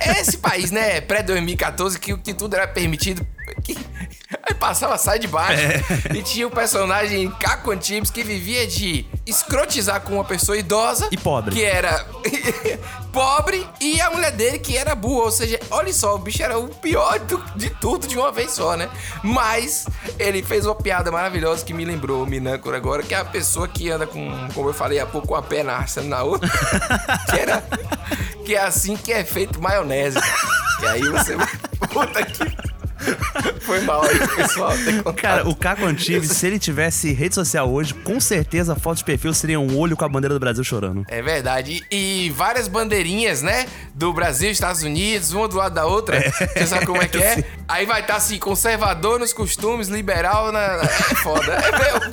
é 0.01 0.21
esse 0.21 0.39
país, 0.39 0.73
né? 0.73 1.01
Pré-2014, 1.47 1.99
que, 1.99 2.17
que 2.19 2.35
tudo 2.35 2.55
era 2.55 2.67
permitido. 2.67 3.27
Que... 3.63 3.77
Aí 4.49 4.55
passava 4.55 4.97
sai 4.97 5.19
de 5.19 5.29
baixo. 5.29 5.61
É. 5.63 6.17
E 6.17 6.23
tinha 6.23 6.47
o 6.47 6.51
personagem 6.51 7.31
Caco 7.33 7.71
Antibes 7.71 8.11
que 8.11 8.23
vivia 8.23 8.67
de 8.67 9.07
escrotizar 9.27 10.01
com 10.01 10.15
uma 10.15 10.25
pessoa 10.25 10.57
idosa. 10.57 11.09
E 11.13 11.17
pobre. 11.17 11.55
Que 11.55 11.65
era 11.65 12.07
pobre 13.13 13.67
e 13.81 14.01
a 14.01 14.11
mulher 14.11 14.33
dele 14.33 14.59
que 14.59 14.77
era 14.77 14.95
burra. 14.95 15.25
Ou 15.25 15.31
seja, 15.31 15.61
olha 15.71 15.93
só, 15.93 16.15
o 16.15 16.19
bicho 16.19 16.43
era 16.43 16.59
o 16.59 16.69
pior 16.69 17.19
do- 17.21 17.43
de 17.57 17.71
tudo 17.71 18.07
de 18.07 18.17
uma 18.17 18.33
vez 18.33 18.53
só, 18.53 18.77
né? 18.77 18.89
Mas 19.23 19.87
ele 20.19 20.43
fez 20.43 20.65
uma 20.65 20.75
piada 20.75 21.11
maravilhosa 21.11 21.65
que 21.65 21.75
me 21.75 21.85
lembrou 21.85 22.23
o 22.23 22.27
Minâncora 22.27 22.77
agora, 22.77 23.03
que 23.03 23.15
é 23.15 23.19
a 23.19 23.25
pessoa 23.25 23.69
que 23.69 23.91
anda 23.91 24.07
com, 24.07 24.49
como 24.55 24.71
eu 24.71 24.75
falei 24.75 24.99
há 24.99 25.07
pouco, 25.07 25.35
a 25.35 25.43
perna 25.43 25.85
na 26.05 26.23
outra. 26.23 26.49
que 27.31 27.39
era. 27.39 27.63
É 28.55 28.61
assim 28.61 28.97
que 28.97 29.13
é 29.13 29.25
feito 29.25 29.61
maionese. 29.61 30.19
Que 30.81 30.87
aí 30.87 31.03
você 31.03 31.37
vai. 31.37 31.49
Puta 31.91 32.25
que. 32.25 32.73
Foi 33.63 33.81
mal 33.81 34.03
aí, 34.05 34.17
pessoal. 34.37 34.73
Cara, 35.17 35.49
o 35.49 35.57
Caco 35.57 35.85
Antibes, 35.85 36.31
se 36.31 36.47
ele 36.47 36.57
tivesse 36.57 37.13
rede 37.13 37.35
social 37.35 37.69
hoje, 37.69 37.93
com 37.95 38.21
certeza 38.21 38.75
a 38.75 38.77
foto 38.77 38.99
de 38.99 39.05
perfil 39.05 39.35
seria 39.35 39.59
um 39.59 39.77
olho 39.77 39.97
com 39.97 40.05
a 40.05 40.09
bandeira 40.09 40.33
do 40.35 40.39
Brasil 40.39 40.63
chorando. 40.63 41.05
É 41.09 41.21
verdade. 41.21 41.83
E, 41.91 42.27
e 42.27 42.31
várias 42.31 42.69
bandeirinhas, 42.69 43.43
né? 43.43 43.67
Do 43.93 44.13
Brasil, 44.13 44.53
Estados 44.53 44.85
Unidos, 44.85 45.33
uma 45.33 45.49
do 45.49 45.57
lado 45.57 45.75
da 45.75 45.85
outra. 45.85 46.21
Você 46.31 46.65
sabe 46.67 46.87
como 46.87 47.03
é 47.03 47.09
que 47.09 47.19
é? 47.19 47.43
Aí 47.67 47.85
vai 47.87 48.03
estar 48.03 48.17
assim, 48.17 48.39
conservador 48.39 49.19
nos 49.19 49.33
costumes, 49.33 49.89
liberal 49.89 50.53
na. 50.53 50.77
na- 50.77 50.83
É 50.85 51.15
foda. 51.17 51.53
É 51.55 51.71
meu. 51.73 52.13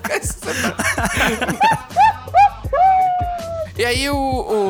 E 3.79 3.85
aí, 3.85 4.09
o, 4.09 4.15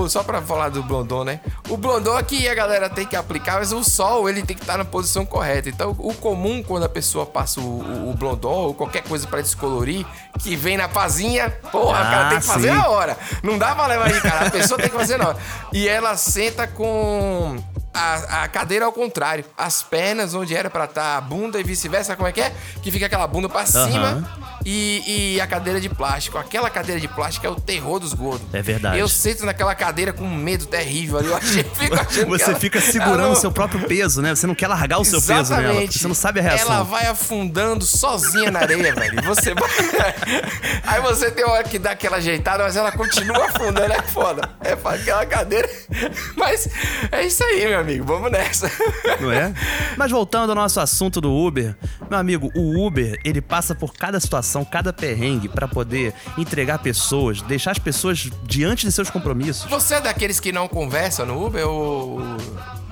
o- 0.03 0.07
só 0.07 0.21
pra 0.21 0.39
falar 0.39 0.69
do 0.69 0.83
Blondon, 0.83 1.23
né? 1.23 1.39
O 1.67 1.75
Blondon 1.75 2.15
aqui 2.15 2.47
a 2.47 2.53
galera 2.53 2.87
tem 2.87 3.07
que 3.07 3.15
aplicar, 3.15 3.57
mas 3.57 3.71
o 3.73 3.83
sol 3.83 4.29
ele 4.29 4.43
tem 4.43 4.55
que 4.55 4.61
estar 4.61 4.77
na 4.77 4.85
posição 4.85 5.25
correta. 5.25 5.67
Então, 5.67 5.95
o 5.97 6.13
comum 6.13 6.61
quando 6.61 6.83
a 6.83 6.89
pessoa 6.89 7.25
passa 7.25 7.59
o, 7.59 7.63
o, 7.63 8.11
o 8.11 8.13
Blondon 8.13 8.47
ou 8.67 8.73
qualquer 8.75 9.01
coisa 9.01 9.25
pra 9.25 9.41
descolorir, 9.41 10.05
que 10.39 10.55
vem 10.55 10.77
na 10.77 10.87
pazinha, 10.87 11.49
porra, 11.71 12.01
o 12.01 12.03
cara 12.03 12.27
Ah, 12.27 12.29
tem 12.29 12.39
que 12.39 12.45
fazer 12.45 12.69
sim. 12.69 12.77
na 12.77 12.87
hora. 12.87 13.17
Não 13.41 13.57
dá 13.57 13.73
pra 13.73 13.87
levar 13.87 14.05
aí, 14.05 14.21
cara. 14.21 14.45
A 14.45 14.51
pessoa 14.51 14.79
tem 14.79 14.89
que 14.91 14.95
fazer 14.95 15.17
na 15.17 15.29
hora. 15.29 15.37
E 15.73 15.87
ela 15.89 16.15
senta 16.15 16.67
com. 16.67 17.57
A, 17.91 18.43
a 18.43 18.47
cadeira 18.47 18.85
ao 18.85 18.91
contrário. 18.91 19.43
As 19.57 19.81
pernas 19.81 20.35
onde 20.35 20.55
era 20.55 20.69
pra 20.69 20.85
estar 20.85 21.17
a 21.17 21.21
bunda 21.21 21.59
e 21.59 21.63
vice-versa. 21.63 22.15
Como 22.15 22.27
é 22.27 22.31
que 22.31 22.39
é? 22.41 22.53
Que 22.83 22.91
fica 22.91 23.07
aquela 23.07 23.25
bunda 23.25 23.49
pra 23.49 23.65
cima 23.65 24.23
e, 24.65 25.33
e 25.35 25.41
a 25.41 25.47
cadeira 25.47 25.79
de 25.79 25.89
plástico. 25.89 26.37
Aquela 26.37 26.69
cadeira 26.69 26.99
de 26.99 27.07
plástico 27.07 27.45
é 27.45 27.49
o 27.49 27.55
terror 27.55 27.99
dos 27.99 28.13
gordos. 28.13 28.47
É 28.53 28.61
verdade. 28.61 28.99
Eu 28.99 29.07
sento 29.07 29.45
naquela 29.45 29.73
cadeira 29.75 30.13
com 30.13 30.23
um 30.23 30.35
medo 30.35 30.65
terrível 30.65 31.17
ali. 31.19 31.27
Eu 31.27 31.35
achei, 31.37 31.63
fico 31.63 31.95
achando 31.99 32.27
Você 32.29 32.43
ela- 32.51 32.59
fica 32.59 32.81
segurando 32.81 33.21
não- 33.21 33.31
o 33.33 33.35
seu 33.35 33.51
próprio 33.51 33.87
peso, 33.87 34.21
né? 34.21 34.35
Você 34.35 34.45
não 34.47 34.55
quer 34.55 34.67
largar 34.67 34.99
o 34.99 35.05
seu 35.05 35.21
peso 35.21 35.55
nela. 35.55 35.81
Porque 35.81 35.97
Você 35.97 36.07
não 36.07 36.15
sabe 36.15 36.39
a 36.39 36.43
reação. 36.43 36.73
Ela 36.73 36.83
vai 36.83 37.05
afundando 37.07 37.85
sozinha 37.85 38.51
na 38.51 38.59
areia, 38.59 38.93
velho. 38.93 39.21
Você. 39.23 39.53
Aí 40.85 41.01
você 41.01 41.31
tem 41.31 41.45
hora 41.45 41.63
que 41.63 41.77
dá 41.79 41.91
aquela 41.91 42.17
ajeitada, 42.17 42.63
mas 42.63 42.75
ela 42.75 42.91
continua 42.91 43.45
afundando. 43.45 43.93
É 43.93 44.01
foda. 44.03 44.49
É 44.61 44.73
aquela 44.73 45.25
cadeira. 45.25 45.69
Mas 46.35 46.67
é 47.11 47.25
isso 47.25 47.43
aí, 47.43 47.67
meu 47.67 47.79
amigo. 47.79 48.05
Vamos 48.05 48.31
nessa. 48.31 48.71
Não 49.19 49.31
é? 49.31 49.53
Mas 49.97 50.11
voltando 50.11 50.49
ao 50.51 50.55
nosso 50.55 50.79
assunto 50.79 51.19
do 51.21 51.31
Uber, 51.33 51.75
meu 52.09 52.19
amigo, 52.19 52.51
o 52.55 52.85
Uber, 52.85 53.19
ele 53.23 53.41
passa 53.41 53.75
por 53.75 53.93
cada 53.93 54.19
situação, 54.19 54.65
cada 54.65 54.91
perrengue 54.91 55.47
pra 55.47 55.67
poder 55.67 56.13
entregar 56.37 56.79
pessoas, 56.79 57.41
deixar 57.41 57.71
as 57.71 57.79
pessoas 57.79 58.29
diante 58.43 58.85
de 58.85 58.91
seus 58.91 59.09
compromissos. 59.09 59.69
Você 59.69 59.95
é 59.95 60.01
daqueles 60.01 60.39
que 60.39 60.51
não 60.51 60.67
conversam 60.67 61.25
no 61.25 61.45
Uber 61.45 61.67
ou. 61.67 62.19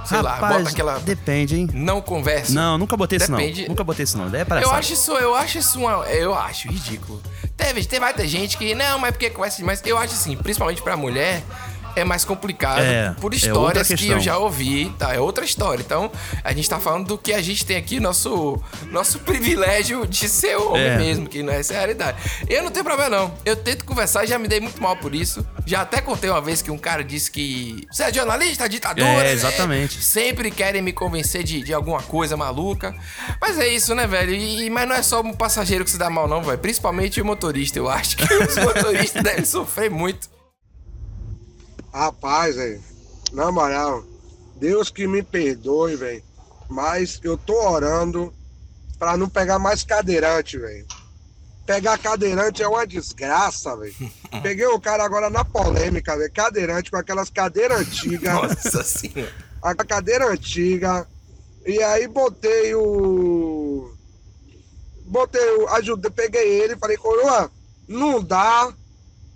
sei 0.05 0.21
lá, 0.21 0.37
bota 0.37 0.69
aquela. 0.69 0.99
Depende, 0.99 1.55
hein? 1.55 1.69
Não 1.73 2.01
conversa. 2.01 2.53
Não, 2.53 2.77
nunca 2.77 2.95
botei 2.95 3.17
isso 3.17 3.31
Depende. 3.31 3.61
não. 3.63 3.69
Nunca 3.69 3.83
botei 3.83 4.03
isso 4.03 4.17
não. 4.17 4.33
É 4.33 4.45
pra 4.45 4.61
Eu 4.61 4.71
acho 4.71 4.93
isso, 4.93 5.11
eu 5.13 5.35
acho 5.35 5.57
isso 5.57 5.79
uma, 5.79 6.05
eu 6.07 6.33
acho 6.33 6.67
ridículo. 6.69 7.21
Teve, 7.55 7.83
tem, 7.85 7.99
vai 7.99 8.13
ter 8.13 8.27
gente 8.27 8.57
que, 8.57 8.75
não, 8.75 8.99
mas 8.99 9.11
porque 9.11 9.29
conversa 9.31 9.57
demais. 9.57 9.81
Eu 9.83 9.97
acho 9.97 10.13
assim, 10.13 10.35
principalmente 10.37 10.81
pra 10.81 10.95
mulher, 10.95 11.43
é 11.97 12.03
mais 12.03 12.23
complicado 12.23 12.81
É, 12.81 13.15
por 13.19 13.33
é 13.33 13.37
histórias 13.37 13.89
outra 13.89 13.97
que 13.97 14.07
eu 14.09 14.19
já 14.19 14.37
ouvi, 14.37 14.93
tá? 14.97 15.13
É 15.13 15.19
outra 15.19 15.43
história. 15.43 15.81
Então, 15.81 16.11
a 16.43 16.53
gente 16.53 16.69
tá 16.69 16.79
falando 16.79 17.07
do 17.07 17.17
que 17.17 17.33
a 17.33 17.41
gente 17.41 17.65
tem 17.65 17.77
aqui, 17.77 17.99
nosso, 17.99 18.61
nosso 18.91 19.19
privilégio 19.25 20.05
de 20.05 20.29
ser 20.29 20.55
homem 20.57 20.83
É. 20.83 20.97
mesmo, 20.97 21.27
que 21.27 21.41
não 21.43 21.51
é 21.51 21.59
essa 21.59 21.73
é 21.73 21.75
a 21.77 21.79
realidade. 21.79 22.17
Eu 22.47 22.63
não 22.63 22.71
tenho 22.71 22.85
problema, 22.85 23.09
não. 23.09 23.33
Eu 23.45 23.55
tento 23.55 23.85
conversar 23.85 24.23
e 24.23 24.27
já 24.27 24.37
me 24.37 24.47
dei 24.47 24.59
muito 24.59 24.81
mal 24.81 24.95
por 24.97 25.13
isso. 25.15 25.45
Já 25.65 25.81
até 25.81 25.99
contei 26.01 26.29
uma 26.29 26.41
vez 26.41 26.61
que 26.61 26.71
um 26.71 26.77
cara 26.77 27.03
disse 27.03 27.31
que 27.31 27.85
você 27.91 28.03
é 28.03 28.13
jornalista, 28.13 28.69
ditadura. 28.69 29.07
É, 29.07 29.23
né? 29.23 29.33
exatamente. 29.33 30.03
Sempre 30.03 30.51
querem 30.51 30.81
me 30.81 30.93
convencer 30.93 31.43
de, 31.43 31.61
de 31.61 31.73
alguma 31.73 32.01
coisa 32.01 32.37
maluca. 32.37 32.95
Mas 33.41 33.59
é 33.59 33.67
isso, 33.67 33.93
né, 33.95 34.07
velho? 34.07 34.33
E, 34.33 34.69
mas 34.69 34.87
não 34.87 34.95
é 34.95 35.01
só 35.01 35.21
um 35.21 35.33
passageiro 35.33 35.83
que 35.83 35.91
se 35.91 35.97
dá 35.97 36.09
mal, 36.09 36.27
não, 36.27 36.41
velho. 36.41 36.57
Principalmente 36.57 37.19
o 37.21 37.25
motorista. 37.25 37.79
Eu 37.79 37.89
acho 37.89 38.17
que 38.17 38.33
os 38.33 38.55
motoristas 38.63 39.23
devem 39.23 39.43
sofrer 39.45 39.89
muito. 39.89 40.29
Rapaz, 41.97 42.55
velho, 42.55 42.79
na 43.33 43.51
moral, 43.51 44.03
Deus 44.57 44.91
que 44.91 45.07
me 45.07 45.23
perdoe, 45.23 45.95
velho, 45.95 46.23
mas 46.69 47.19
eu 47.23 47.35
tô 47.35 47.55
orando 47.67 48.31
pra 48.99 49.17
não 49.17 49.27
pegar 49.27 49.57
mais 49.57 49.83
cadeirante, 49.83 50.59
velho. 50.59 50.85
Pegar 51.65 51.97
cadeirante 51.97 52.61
é 52.61 52.67
uma 52.67 52.85
desgraça, 52.85 53.75
velho. 53.75 53.95
Peguei 54.43 54.67
o 54.67 54.79
cara 54.79 55.03
agora 55.03 55.27
na 55.31 55.43
polêmica, 55.43 56.15
velho, 56.15 56.31
cadeirante 56.31 56.91
com 56.91 56.97
aquelas 56.97 57.31
cadeiras 57.31 57.79
antigas, 57.79 58.29
Nossa 58.31 58.83
senhora. 58.83 59.33
a 59.63 59.73
cadeira 59.73 60.31
antiga, 60.31 61.07
e 61.65 61.81
aí 61.81 62.07
botei 62.07 62.75
o. 62.75 63.91
Botei 65.03 65.49
o. 65.57 65.67
Ajudei, 65.69 66.11
peguei 66.11 66.61
ele 66.61 66.73
e 66.73 66.79
falei, 66.79 66.95
coroa, 66.95 67.49
não 67.87 68.23
dá 68.23 68.71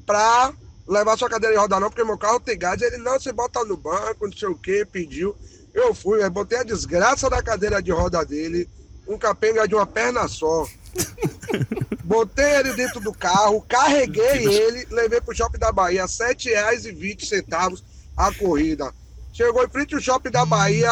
pra 0.06 0.54
levar 0.92 1.18
sua 1.18 1.30
cadeira 1.30 1.56
de 1.56 1.62
roda 1.62 1.80
não, 1.80 1.90
porque 1.90 2.04
meu 2.04 2.18
carro 2.18 2.40
tem 2.40 2.58
gás. 2.58 2.82
Ele, 2.82 2.98
não, 2.98 3.14
você 3.14 3.32
bota 3.32 3.64
no 3.64 3.78
banco, 3.78 4.28
não 4.28 4.34
sei 4.34 4.50
o 4.50 4.56
que, 4.56 4.86
pediu. 4.86 5.36
Eu 5.74 5.96
fui, 5.96 6.22
aí 6.22 6.30
botei 6.30 6.60
a 6.60 6.64
desgraça 6.64 7.30
da 7.30 7.42
cadeira 7.42 7.82
de 7.82 7.92
roda 7.92 8.26
dele, 8.26 8.70
um 9.08 9.18
capenga 9.18 9.66
de 9.66 9.74
uma 9.74 9.86
perna 9.86 10.28
só. 10.28 10.68
Botei 12.04 12.56
ele 12.56 12.74
dentro 12.74 13.00
do 13.00 13.14
carro, 13.14 13.62
carreguei 13.62 14.46
ele, 14.46 14.86
levei 14.92 15.22
pro 15.22 15.34
Shopping 15.34 15.60
da 15.60 15.72
Bahia, 15.72 16.02
R$ 16.02 16.08
7,20 16.08 17.82
a 18.18 18.34
corrida. 18.34 18.94
Chegou 19.32 19.64
em 19.64 19.70
frente 19.70 19.96
ao 19.96 20.02
Shopping 20.02 20.30
da 20.30 20.46
Bahia, 20.46 20.92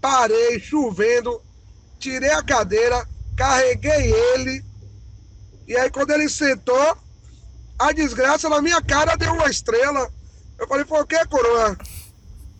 parei, 0.00 0.58
chovendo, 0.58 1.40
tirei 2.00 2.30
a 2.30 2.42
cadeira, 2.42 3.06
carreguei 3.36 4.12
ele, 4.12 4.64
e 5.68 5.76
aí 5.76 5.88
quando 5.88 6.10
ele 6.10 6.28
sentou, 6.28 6.96
a 7.88 7.92
desgraça 7.92 8.48
na 8.48 8.60
minha 8.60 8.80
cara 8.80 9.16
deu 9.16 9.32
uma 9.32 9.50
estrela. 9.50 10.08
Eu 10.58 10.68
falei, 10.68 10.84
por 10.84 11.06
que, 11.06 11.24
coroa? 11.26 11.76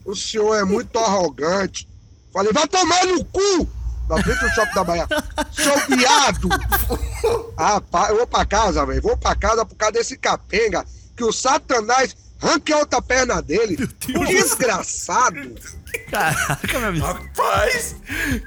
O 0.05 0.14
senhor 0.14 0.55
é 0.57 0.64
muito 0.64 0.99
arrogante. 0.99 1.88
Falei, 2.33 2.52
vai 2.52 2.67
tomar 2.67 3.05
no 3.07 3.25
cu! 3.26 3.69
Na 4.09 4.23
frente 4.23 4.41
do 4.41 4.50
shopping 4.50 4.75
da 4.75 4.85
Bahia. 4.85 5.07
Seu 5.52 5.97
viado! 5.97 6.49
Rapaz, 7.57 8.11
eu 8.11 8.17
vou 8.17 8.26
pra 8.26 8.45
casa, 8.45 8.85
velho. 8.85 9.02
Vou 9.02 9.17
pra 9.17 9.37
casa 9.37 9.64
por 9.64 9.76
causa 9.76 9.93
desse 9.93 10.17
capenga. 10.17 10.85
Que 11.17 11.25
o 11.25 11.33
Satanás 11.33 12.17
arranque 12.41 12.73
a 12.73 12.79
outra 12.79 13.00
perna 13.00 13.41
dele. 13.41 13.76
Desgraçado! 14.26 15.55
Caraca, 16.11 16.79
meu 16.79 16.89
amigo. 16.89 17.07
Rapaz, 17.07 17.97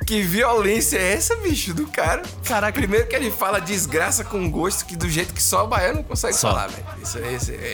que 0.06 0.22
violência 0.22 0.98
é 0.98 1.14
essa, 1.14 1.36
bicho, 1.38 1.74
do 1.74 1.88
cara? 1.88 2.22
Caraca. 2.44 2.74
Primeiro 2.80 3.08
que 3.08 3.16
ele 3.16 3.32
fala 3.32 3.60
desgraça 3.60 4.24
com 4.24 4.50
gosto, 4.50 4.86
que 4.86 4.96
do 4.96 5.10
jeito 5.10 5.34
que 5.34 5.42
só 5.42 5.64
o 5.64 5.68
baiano 5.68 6.04
consegue 6.04 6.36
Só. 6.36 6.50
falar, 6.50 6.68
velho. 6.68 6.86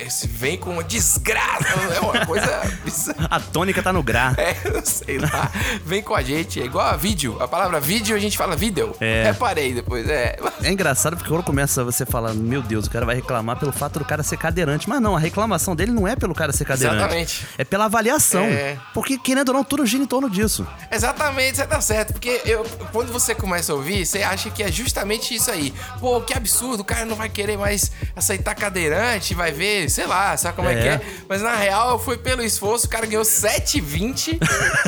Esse 0.05 0.27
vem 0.27 0.57
com 0.57 0.71
uma 0.71 0.83
desgraça, 0.83 1.67
é 1.95 1.99
uma 1.99 2.25
coisa 2.25 2.79
bizarra. 2.83 3.27
A 3.29 3.39
tônica 3.39 3.81
tá 3.81 3.91
no 3.91 4.01
gra. 4.03 4.33
É, 4.37 4.55
eu 4.65 4.85
sei 4.85 5.17
lá. 5.17 5.51
Vem 5.85 6.01
com 6.01 6.15
a 6.15 6.21
gente. 6.21 6.61
É 6.61 6.65
igual 6.65 6.87
a 6.87 6.95
vídeo. 6.95 7.37
A 7.41 7.47
palavra 7.47 7.79
vídeo 7.79 8.15
a 8.15 8.19
gente 8.19 8.37
fala 8.37 8.55
vídeo. 8.55 8.95
É. 8.99 9.23
Reparei 9.25 9.73
depois. 9.73 10.07
É. 10.09 10.37
É 10.63 10.71
engraçado 10.71 11.15
porque 11.17 11.29
quando 11.29 11.43
começa 11.43 11.83
você 11.83 12.05
falar, 12.05 12.33
meu 12.33 12.61
Deus, 12.61 12.85
o 12.85 12.89
cara 12.89 13.05
vai 13.05 13.15
reclamar 13.15 13.57
pelo 13.57 13.71
fato 13.71 13.99
do 13.99 14.05
cara 14.05 14.23
ser 14.23 14.37
cadeirante. 14.37 14.87
Mas 14.87 15.01
não, 15.01 15.15
a 15.15 15.19
reclamação 15.19 15.75
dele 15.75 15.91
não 15.91 16.07
é 16.07 16.15
pelo 16.15 16.33
cara 16.33 16.51
ser 16.53 16.65
cadeirante. 16.65 16.97
Exatamente. 16.97 17.47
É 17.57 17.63
pela 17.63 17.85
avaliação. 17.85 18.43
É. 18.43 18.77
Porque, 18.93 19.17
querendo 19.17 19.49
ou 19.49 19.55
não, 19.55 19.60
tudo 19.63 19.85
gira 19.85 20.03
em 20.03 20.07
torno 20.07 20.29
disso. 20.29 20.65
Exatamente, 20.91 21.57
você 21.57 21.65
tá 21.67 21.79
certo. 21.81 22.13
Porque 22.13 22.41
eu, 22.45 22.65
quando 22.91 23.11
você 23.11 23.33
começa 23.35 23.71
a 23.71 23.75
ouvir, 23.75 24.05
você 24.05 24.23
acha 24.23 24.49
que 24.49 24.63
é 24.63 24.71
justamente 24.71 25.33
isso 25.35 25.49
aí. 25.51 25.73
Pô, 25.99 26.21
que 26.21 26.33
absurdo, 26.33 26.81
o 26.81 26.85
cara 26.85 27.05
não 27.05 27.15
vai 27.15 27.29
querer 27.29 27.57
mais 27.57 27.91
aceitar 28.15 28.55
cadeirante, 28.55 29.33
vai 29.33 29.51
ver, 29.51 29.89
sei 29.89 30.05
lá, 30.05 30.35
sabe 30.37 30.55
como 30.55 30.69
é, 30.69 30.73
É. 30.73 30.81
que 30.81 30.87
é. 30.87 31.01
Mas 31.27 31.41
na 31.41 31.55
real, 31.55 31.97
foi 31.99 32.17
pelo 32.17 32.43
esforço, 32.43 32.87
o 32.87 32.89
cara 32.89 33.05
ganhou 33.05 33.23
7,20 33.23 34.37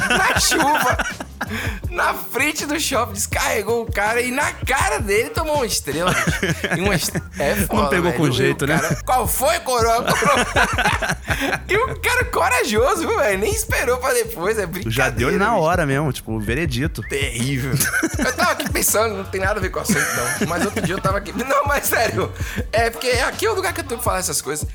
na 0.09 0.39
chuva. 0.39 0.97
Na 1.89 2.13
frente 2.13 2.65
do 2.65 2.79
shopping, 2.79 3.13
descarregou 3.13 3.83
o 3.83 3.91
cara 3.91 4.21
e 4.21 4.31
na 4.31 4.51
cara 4.51 4.99
dele 4.99 5.29
tomou 5.29 5.57
uma 5.57 5.65
estrela. 5.65 6.13
E 6.77 6.81
uma 6.81 6.95
est- 6.95 7.15
É 7.39 7.55
foda, 7.55 7.81
Não 7.83 7.89
pegou 7.89 8.11
velho. 8.11 8.17
com 8.17 8.23
o 8.23 8.31
jeito, 8.31 8.65
né? 8.65 8.79
cara, 8.79 8.95
Qual 9.05 9.27
foi, 9.27 9.59
coroa? 9.59 10.05
E 11.67 11.75
o 11.75 11.99
cara 11.99 12.25
corajoso, 12.25 13.07
viu, 13.07 13.17
velho? 13.17 13.39
Nem 13.39 13.51
esperou 13.53 13.97
pra 13.97 14.13
depois, 14.13 14.57
é 14.57 14.65
brincadeira. 14.65 14.91
Já 14.91 15.09
deu 15.09 15.31
na 15.37 15.55
hora 15.57 15.85
mesmo, 15.85 16.11
tipo, 16.13 16.31
o 16.31 16.39
veredito. 16.39 17.01
Terrível. 17.03 17.73
Eu 18.19 18.33
tava 18.33 18.51
aqui 18.51 18.69
pensando, 18.71 19.15
não 19.15 19.23
tem 19.25 19.41
nada 19.41 19.59
a 19.59 19.61
ver 19.61 19.69
com 19.69 19.79
o 19.79 19.81
assunto, 19.81 19.99
não. 19.99 20.47
Mas 20.47 20.63
outro 20.65 20.81
dia 20.81 20.95
eu 20.95 21.01
tava 21.01 21.17
aqui. 21.17 21.31
Não, 21.33 21.65
mas 21.65 21.85
sério. 21.85 22.31
É 22.71 22.89
porque 22.89 23.07
aqui 23.09 23.45
é 23.45 23.49
o 23.51 23.55
lugar 23.55 23.73
que 23.73 23.81
eu 23.81 23.83
tenho 23.85 23.97
que 23.99 24.03
falar 24.03 24.19
essas 24.19 24.41
coisas. 24.41 24.67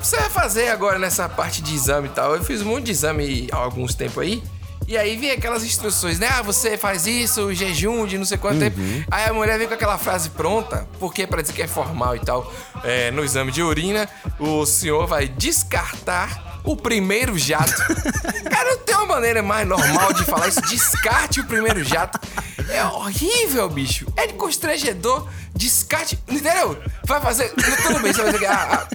Você 0.00 0.16
vai 0.16 0.30
fazer 0.30 0.68
agora 0.68 0.98
nessa 0.98 1.28
parte 1.28 1.62
de 1.62 1.74
exame 1.74 2.08
e 2.08 2.10
tal. 2.10 2.34
Eu 2.34 2.42
fiz 2.44 2.60
um 2.62 2.66
monte 2.66 2.84
de 2.84 2.92
exame 2.92 3.48
há 3.52 3.56
alguns 3.56 3.94
tempos 3.94 4.22
aí. 4.22 4.42
E 4.88 4.96
aí 4.96 5.16
vem 5.16 5.32
aquelas 5.32 5.64
instruções, 5.64 6.18
né? 6.18 6.28
Ah, 6.30 6.42
você 6.42 6.76
faz 6.76 7.06
isso, 7.06 7.52
jejum 7.52 8.06
de 8.06 8.16
não 8.16 8.24
sei 8.24 8.38
quanto 8.38 8.60
tempo. 8.60 8.76
Aí 9.10 9.28
a 9.28 9.32
mulher 9.32 9.58
vem 9.58 9.66
com 9.66 9.74
aquela 9.74 9.98
frase 9.98 10.30
pronta, 10.30 10.88
porque 11.00 11.26
pra 11.26 11.42
dizer 11.42 11.54
que 11.54 11.62
é 11.62 11.66
formal 11.66 12.14
e 12.14 12.20
tal. 12.20 12.52
É, 12.84 13.10
no 13.10 13.24
exame 13.24 13.50
de 13.50 13.62
urina, 13.62 14.08
o 14.38 14.64
senhor 14.64 15.06
vai 15.08 15.26
descartar 15.26 16.60
o 16.62 16.76
primeiro 16.76 17.36
jato. 17.38 17.72
Cara, 18.50 18.70
não 18.70 18.78
tem 18.78 18.94
uma 18.96 19.06
maneira 19.06 19.42
mais 19.42 19.66
normal 19.66 20.12
de 20.12 20.24
falar 20.24 20.48
isso. 20.48 20.60
Descarte 20.62 21.40
o 21.40 21.44
primeiro 21.44 21.82
jato. 21.82 22.20
É 22.68 22.84
horrível, 22.84 23.68
bicho. 23.68 24.06
É 24.16 24.26
de 24.26 24.34
constrangedor. 24.34 25.28
Descarte. 25.54 26.18
Entendeu? 26.28 26.78
Vai 27.04 27.20
fazer. 27.20 27.50
Tudo 27.50 28.00
bem, 28.00 28.12
você 28.12 28.22
vai 28.22 28.32
dizer 28.32 28.38
que. 28.38 28.46
ah, 28.46 28.68
ah. 28.72 28.88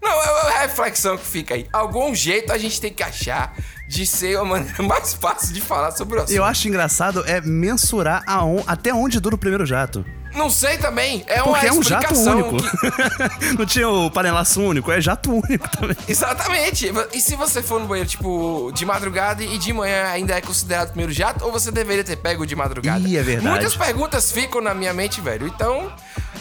Não, 0.00 0.22
é 0.22 0.56
a 0.56 0.60
reflexão 0.60 1.16
que 1.16 1.26
fica 1.26 1.54
aí. 1.54 1.66
Algum 1.72 2.14
jeito 2.14 2.52
a 2.52 2.58
gente 2.58 2.80
tem 2.80 2.92
que 2.92 3.02
achar 3.02 3.56
de 3.88 4.06
ser 4.06 4.36
uma 4.36 4.44
maneira 4.58 4.82
mais 4.84 5.14
fácil 5.14 5.52
de 5.52 5.60
falar 5.60 5.90
sobre 5.92 6.18
o 6.18 6.22
assunto. 6.22 6.32
Eu 6.36 6.44
acho 6.44 6.66
engraçado 6.68 7.24
é 7.26 7.40
mensurar 7.40 8.22
aon- 8.26 8.62
até 8.66 8.92
onde 8.92 9.20
dura 9.20 9.34
o 9.34 9.38
primeiro 9.38 9.64
jato. 9.66 10.04
Não 10.34 10.50
sei 10.50 10.76
também. 10.76 11.24
É 11.26 11.42
uma 11.42 11.52
Porque 11.52 11.66
é 11.66 11.72
um 11.72 11.82
jato 11.82 12.14
único. 12.14 12.56
que- 12.58 13.54
não 13.56 13.64
tinha 13.64 13.88
o 13.88 14.10
panelaço 14.10 14.60
único, 14.60 14.92
é 14.92 15.00
jato 15.00 15.32
único 15.32 15.66
também. 15.70 15.96
Exatamente. 16.06 16.92
E 17.14 17.20
se 17.22 17.34
você 17.36 17.62
for 17.62 17.80
no 17.80 17.86
banheiro, 17.86 18.10
tipo, 18.10 18.70
de 18.74 18.84
madrugada 18.84 19.42
e 19.42 19.56
de 19.56 19.72
manhã 19.72 20.08
ainda 20.08 20.34
é 20.34 20.40
considerado 20.42 20.88
primeiro 20.88 21.10
jato, 21.10 21.42
ou 21.42 21.50
você 21.50 21.70
deveria 21.70 22.04
ter 22.04 22.16
pego 22.16 22.44
de 22.46 22.54
madrugada? 22.54 23.08
Ih, 23.08 23.16
é 23.16 23.22
verdade. 23.22 23.48
Muitas 23.48 23.74
perguntas 23.76 24.30
ficam 24.30 24.60
na 24.60 24.74
minha 24.74 24.92
mente, 24.92 25.22
velho. 25.22 25.46
Então, 25.46 25.90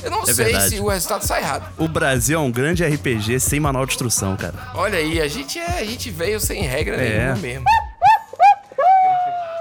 eu 0.05 0.11
não 0.11 0.21
É 0.23 0.25
sei 0.33 0.45
verdade. 0.45 0.69
se 0.75 0.79
o 0.79 0.87
resultado 0.87 1.23
sai 1.23 1.41
errado. 1.41 1.67
O 1.77 1.87
Brasil 1.87 2.39
é 2.39 2.41
um 2.41 2.51
grande 2.51 2.83
RPG 2.85 3.39
sem 3.39 3.59
manual 3.59 3.85
de 3.85 3.91
instrução, 3.93 4.35
cara. 4.37 4.53
Olha 4.73 4.97
aí, 4.99 5.19
a 5.21 5.27
gente, 5.27 5.59
é, 5.59 5.79
a 5.79 5.83
gente 5.85 6.09
veio 6.11 6.39
sem 6.39 6.61
regra 6.63 6.95
É. 6.95 7.19
nenhuma 7.19 7.35
mesmo. 7.37 7.65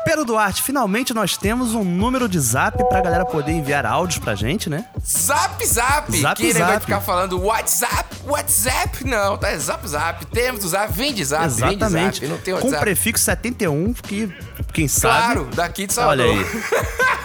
Pedro 0.05 0.27
Duarte, 0.27 0.63
finalmente 0.63 1.15
nós 1.15 1.37
temos 1.37 1.75
um 1.75 1.83
número 1.83 2.29
de 2.29 2.39
zap 2.39 2.77
pra 2.89 3.01
galera 3.01 3.25
poder 3.25 3.53
enviar 3.53 3.87
áudios 3.87 4.19
pra 4.23 4.35
gente, 4.35 4.69
né? 4.69 4.85
Zap 5.05 5.67
Zap! 5.67 6.21
Zap 6.21 6.37
que 6.41 6.47
ele 6.49 6.59
vai 6.59 6.79
ficar 6.79 7.01
falando 7.01 7.41
WhatsApp, 7.43 8.15
WhatsApp, 8.27 9.03
não, 9.05 9.39
tá? 9.39 9.49
É 9.49 9.59
Zap 9.59 9.89
Zap. 9.89 10.27
Temos 10.27 10.63
o 10.65 10.69
Zap, 10.69 10.93
vem 10.93 11.13
de 11.15 11.25
Zap, 11.25 11.49
vem 11.49 11.69
de 11.71 11.75
Exatamente. 11.85 12.21
Zap. 12.21 12.29
Não 12.29 12.39
tem 12.39 12.55
Com 12.55 12.61
WhatsApp. 12.61 12.85
prefixo 12.85 13.25
71, 13.25 13.95
que 13.95 14.33
quem 14.75 14.87
sabe. 14.87 15.17
Claro, 15.35 15.49
daqui 15.55 15.87
de 15.87 15.95
Salvador. 15.95 16.27
Olha 16.29 16.39
aí. 16.39 16.47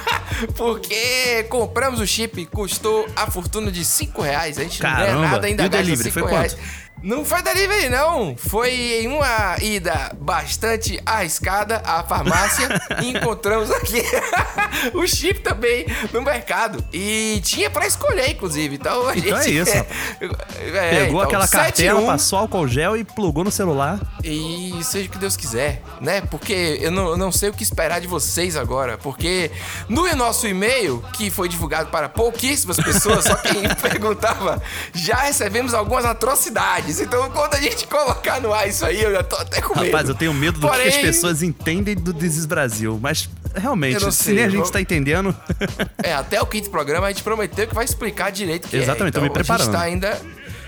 Porque 0.55 1.45
compramos 1.50 2.00
o 2.00 2.07
chip, 2.07 2.45
custou 2.48 3.07
a 3.15 3.29
fortuna 3.29 3.71
de 3.71 3.83
5 3.86 4.21
reais. 4.21 4.57
A 4.57 4.63
gente 4.63 4.81
não 4.81 4.89
Caramba. 4.89 5.12
ganha 5.19 5.31
nada, 5.31 5.48
ainda 5.48 5.63
E 5.63 5.65
o 5.65 5.69
delivery, 5.69 6.12
5 6.12 6.19
foi 6.19 6.29
reais. 6.31 6.53
quanto? 6.53 6.88
Não 7.01 7.23
foi 7.23 7.41
delivery, 7.41 7.89
não. 7.89 8.35
Foi 8.35 8.71
em 9.03 9.07
uma 9.07 9.55
ida 9.61 10.15
bastante 10.19 11.01
arriscada 11.05 11.81
à 11.85 12.03
farmácia 12.03 12.67
e 13.01 13.09
encontramos 13.15 13.71
aqui 13.71 14.03
o 14.93 15.07
chip 15.07 15.39
também 15.41 15.85
no 16.11 16.21
mercado. 16.21 16.83
E 16.91 17.41
tinha 17.43 17.69
pra 17.69 17.87
escolher, 17.87 18.31
inclusive. 18.31 18.75
Então 18.75 19.07
a 19.07 19.15
gente. 19.15 19.27
Então 19.27 19.39
é 19.39 19.49
isso. 19.49 19.85
É, 20.59 21.05
Pegou 21.05 21.21
então, 21.21 21.21
aquela 21.21 21.47
7 21.47 21.63
cartela, 21.63 21.99
1, 22.01 22.05
passou 22.05 22.39
álcool 22.39 22.67
gel 22.67 22.97
e 22.97 23.03
plugou 23.03 23.43
no 23.43 23.51
celular. 23.51 23.99
E 24.23 24.73
seja 24.83 25.07
o 25.07 25.11
que 25.11 25.17
Deus 25.17 25.35
quiser, 25.35 25.81
né? 26.01 26.21
Porque 26.21 26.77
eu 26.81 26.91
não, 26.91 27.09
eu 27.09 27.17
não 27.17 27.31
sei 27.31 27.49
o 27.49 27.53
que 27.53 27.63
esperar 27.63 27.99
de 28.01 28.07
vocês 28.07 28.55
agora. 28.55 28.97
Porque 28.97 29.51
no 29.87 30.09
nosso 30.15 30.47
e-mail, 30.47 31.03
que 31.13 31.29
foi 31.29 31.47
divulgado 31.47 31.89
para 31.89 32.09
pouquíssimas 32.09 32.77
pessoas, 32.77 33.25
só 33.25 33.35
quem 33.35 33.63
perguntava, 33.81 34.61
já 34.93 35.17
recebemos 35.17 35.73
algumas 35.73 36.05
atrocidades. 36.05 36.88
Então, 37.00 37.29
quando 37.31 37.55
a 37.55 37.60
gente 37.60 37.86
colocar 37.88 38.39
no 38.41 38.53
ar 38.53 38.67
isso 38.69 38.86
aí, 38.86 39.01
eu 39.03 39.12
já 39.12 39.22
tô 39.24 39.36
até 39.36 39.62
com 39.62 39.75
medo. 39.77 39.86
Rapaz, 39.91 40.08
eu 40.08 40.15
tenho 40.15 40.34
medo 40.34 40.60
do 40.60 40.67
Porém, 40.67 40.84
que 40.84 40.88
as 40.89 40.96
pessoas 40.98 41.43
entendem 41.43 41.93
do 41.96 42.13
Desis 42.13 42.46
Brasil. 42.46 42.98
Mas 43.01 43.29
realmente, 43.53 44.01
Eu 44.01 44.12
se 44.12 44.31
nem 44.31 44.43
a 44.46 44.48
gente 44.48 44.55
vamos- 44.58 44.69
tá 44.72 44.79
entendendo. 44.81 45.36
É, 46.01 46.13
até 46.13 46.41
o 46.41 46.46
quinto 46.46 46.69
programa 46.69 47.08
a 47.08 47.10
gente 47.12 47.22
prometeu 47.24 47.67
que 47.67 47.75
vai 47.75 47.84
explicar 47.86 48.31
direito 48.31 48.65
o 48.65 48.69
que 48.69 48.77
Exatamente, 48.77 49.10
é. 49.15 49.19
tô 49.19 49.22
me 49.22 49.27
Então, 49.27 49.34
preparando. 49.34 49.62
A 49.62 49.65
gente 49.65 49.74
tá 49.75 49.81
ainda 49.81 50.22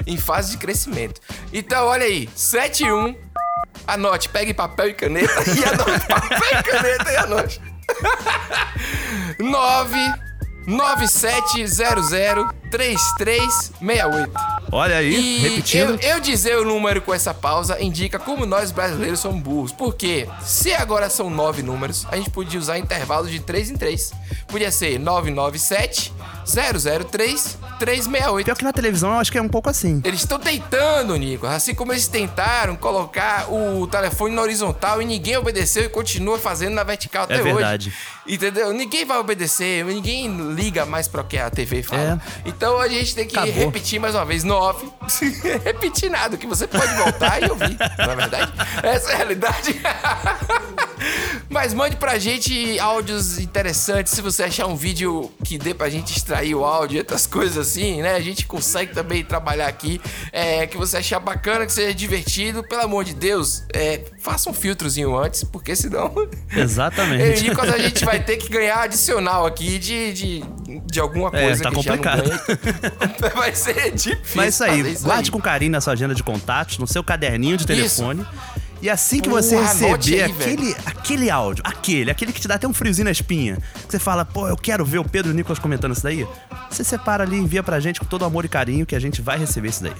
em 0.05 0.17
fase 0.17 0.51
de 0.51 0.57
crescimento. 0.57 1.21
Então, 1.53 1.85
olha 1.85 2.03
aí, 2.05 2.27
71. 2.35 3.15
Anote, 3.87 4.29
pegue 4.29 4.53
papel 4.53 4.89
e 4.89 4.93
caneta 4.93 5.33
e 5.49 5.63
anote 5.63 6.07
papel 6.07 6.59
e 6.59 6.63
caneta 6.63 7.11
e 7.11 7.17
anote. 7.17 7.61
9 9.39 9.97
9700 10.67 12.09
3368. 12.69 14.31
Olha 14.71 14.97
aí, 14.97 15.13
E 15.13 15.39
repetindo. 15.39 15.99
Eu, 16.01 16.15
eu 16.15 16.19
dizer 16.19 16.57
o 16.57 16.63
número 16.63 17.01
com 17.01 17.13
essa 17.13 17.33
pausa 17.33 17.81
indica 17.81 18.17
como 18.17 18.45
nós 18.45 18.71
brasileiros 18.71 19.19
somos 19.19 19.41
burros. 19.41 19.71
Porque 19.71 20.27
se 20.41 20.73
agora 20.73 21.09
são 21.09 21.29
nove 21.29 21.61
números, 21.61 22.07
a 22.09 22.15
gente 22.15 22.29
podia 22.29 22.59
usar 22.59 22.77
intervalos 22.77 23.29
de 23.29 23.39
3 23.41 23.71
em 23.71 23.75
3. 23.75 24.13
Podia 24.47 24.71
ser 24.71 24.97
997 24.97 26.13
003 26.45 27.57
368. 27.81 28.45
Pior 28.45 28.55
que 28.55 28.63
na 28.63 28.71
televisão 28.71 29.11
eu 29.13 29.17
acho 29.19 29.31
que 29.31 29.37
é 29.37 29.41
um 29.41 29.49
pouco 29.49 29.69
assim. 29.69 30.01
Eles 30.05 30.19
estão 30.21 30.37
tentando, 30.39 31.15
Nico. 31.15 31.47
Assim 31.47 31.73
como 31.73 31.91
eles 31.91 32.07
tentaram 32.07 32.75
colocar 32.75 33.51
o 33.51 33.87
telefone 33.87 34.35
na 34.35 34.41
horizontal 34.43 35.01
e 35.01 35.05
ninguém 35.05 35.35
obedeceu 35.37 35.83
e 35.85 35.89
continua 35.89 36.37
fazendo 36.37 36.73
na 36.75 36.83
vertical 36.83 37.23
até 37.23 37.37
É 37.37 37.41
hoje. 37.41 37.53
verdade. 37.53 37.93
Entendeu? 38.27 38.71
Ninguém 38.71 39.03
vai 39.03 39.17
obedecer, 39.17 39.83
ninguém 39.83 40.53
liga 40.53 40.85
mais 40.85 41.07
para 41.07 41.21
o 41.21 41.23
que 41.23 41.37
a 41.39 41.49
TV 41.49 41.81
fala. 41.81 42.21
É. 42.45 42.49
Então 42.49 42.79
a 42.79 42.87
gente 42.87 43.15
tem 43.15 43.25
que 43.27 43.35
Acabou. 43.37 43.65
repetir 43.65 43.99
mais 43.99 44.13
uma 44.13 44.23
vez. 44.25 44.43
Nove. 44.43 44.87
repetir 45.65 46.09
nada, 46.11 46.37
que 46.37 46.45
você 46.45 46.67
pode 46.67 46.93
voltar 46.93 47.41
e 47.41 47.49
ouvir. 47.49 47.77
Não 47.97 48.11
é 48.11 48.15
verdade? 48.15 48.53
Essa 48.83 49.09
é 49.09 49.13
a 49.13 49.17
realidade. 49.17 49.81
Mas 51.49 51.73
mande 51.73 51.95
pra 51.97 52.17
gente 52.17 52.79
áudios 52.79 53.39
interessantes. 53.39 54.13
Se 54.13 54.21
você 54.21 54.43
achar 54.43 54.67
um 54.67 54.75
vídeo 54.75 55.31
que 55.43 55.57
dê 55.57 55.73
pra 55.73 55.89
gente 55.89 56.15
extrair 56.15 56.55
o 56.55 56.63
áudio 56.63 56.97
e 56.97 56.99
outras 56.99 57.27
coisas 57.27 57.57
assim, 57.57 58.01
né? 58.01 58.15
A 58.15 58.21
gente 58.21 58.45
consegue 58.45 58.93
também 58.93 59.23
trabalhar 59.23 59.67
aqui. 59.67 59.99
É, 60.31 60.65
que 60.67 60.77
você 60.77 60.97
achar 60.97 61.19
bacana, 61.19 61.65
que 61.65 61.73
seja 61.73 61.93
divertido. 61.93 62.63
Pelo 62.63 62.81
amor 62.83 63.03
de 63.03 63.13
Deus, 63.13 63.63
é, 63.73 64.01
faça 64.19 64.49
um 64.49 64.53
filtrozinho 64.53 65.17
antes, 65.17 65.43
porque 65.43 65.75
senão. 65.75 66.11
Exatamente. 66.55 67.23
Eu 67.23 67.33
digo 67.33 67.55
que 67.61 67.69
a 67.69 67.77
gente 67.79 68.05
vai 68.05 68.23
ter 68.23 68.37
que 68.37 68.49
ganhar 68.49 68.81
adicional 68.83 69.45
aqui 69.45 69.77
de, 69.79 70.13
de, 70.13 70.43
de 70.85 70.99
alguma 70.99 71.29
É, 71.33 71.43
coisa 71.43 71.63
tá 71.63 71.69
que 71.69 71.75
complicado. 71.75 72.23
ganha. 72.23 72.41
Vai 73.35 73.55
ser 73.55 73.91
difícil. 73.91 74.19
Mas 74.35 74.45
é 74.45 74.49
isso 74.49 74.63
aí, 74.63 74.83
fazer 74.95 75.05
guarde 75.05 75.31
com 75.31 75.41
carinho 75.41 75.71
na 75.71 75.81
sua 75.81 75.93
agenda 75.93 76.13
de 76.15 76.23
contatos, 76.23 76.77
no 76.77 76.87
seu 76.87 77.03
caderninho 77.03 77.57
de 77.57 77.65
telefone. 77.65 78.25
E 78.81 78.89
assim 78.89 79.19
que 79.19 79.29
você 79.29 79.55
Porra, 79.55 79.67
receber 79.67 80.23
aí, 80.23 80.31
aquele, 80.31 80.75
aquele 80.85 81.29
áudio, 81.29 81.63
aquele, 81.65 82.09
aquele 82.09 82.33
que 82.33 82.41
te 82.41 82.47
dá 82.47 82.55
até 82.55 82.67
um 82.67 82.73
friozinho 82.73 83.05
na 83.05 83.11
espinha, 83.11 83.57
que 83.85 83.91
você 83.91 83.99
fala, 83.99 84.25
pô, 84.25 84.47
eu 84.47 84.57
quero 84.57 84.83
ver 84.83 84.97
o 84.97 85.03
Pedro 85.03 85.31
e 85.31 85.33
o 85.33 85.35
Nicolas 85.35 85.59
comentando 85.59 85.91
isso 85.93 86.03
daí, 86.03 86.27
você 86.69 86.83
separa 86.83 87.23
ali 87.23 87.35
e 87.35 87.39
envia 87.39 87.61
pra 87.61 87.79
gente 87.79 87.99
com 87.99 88.05
todo 88.05 88.25
amor 88.25 88.43
e 88.43 88.49
carinho 88.49 88.85
que 88.85 88.95
a 88.95 88.99
gente 88.99 89.21
vai 89.21 89.37
receber 89.37 89.69
isso 89.69 89.83
daí. 89.83 89.93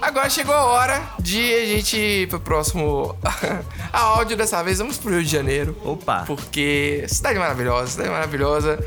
Agora 0.00 0.28
chegou 0.28 0.54
a 0.54 0.64
hora 0.64 1.00
de 1.20 1.54
a 1.54 1.66
gente 1.66 1.96
ir 1.96 2.28
pro 2.28 2.40
próximo 2.40 3.16
áudio 3.92 4.36
dessa 4.36 4.62
vez. 4.62 4.78
Vamos 4.78 4.98
pro 4.98 5.10
Rio 5.10 5.22
de 5.22 5.30
Janeiro. 5.30 5.76
Opa. 5.84 6.24
Porque 6.26 7.04
cidade 7.08 7.38
maravilhosa, 7.38 7.86
cidade 7.92 8.10
maravilhosa. 8.10 8.84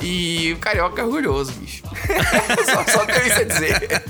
E 0.00 0.52
o 0.52 0.58
carioca 0.58 1.02
é 1.02 1.04
orgulhoso, 1.04 1.52
bicho. 1.52 1.82
só, 2.64 2.84
só 2.92 3.06
tenho 3.06 3.26
isso 3.26 3.40
a 3.40 3.44
dizer. 3.44 4.02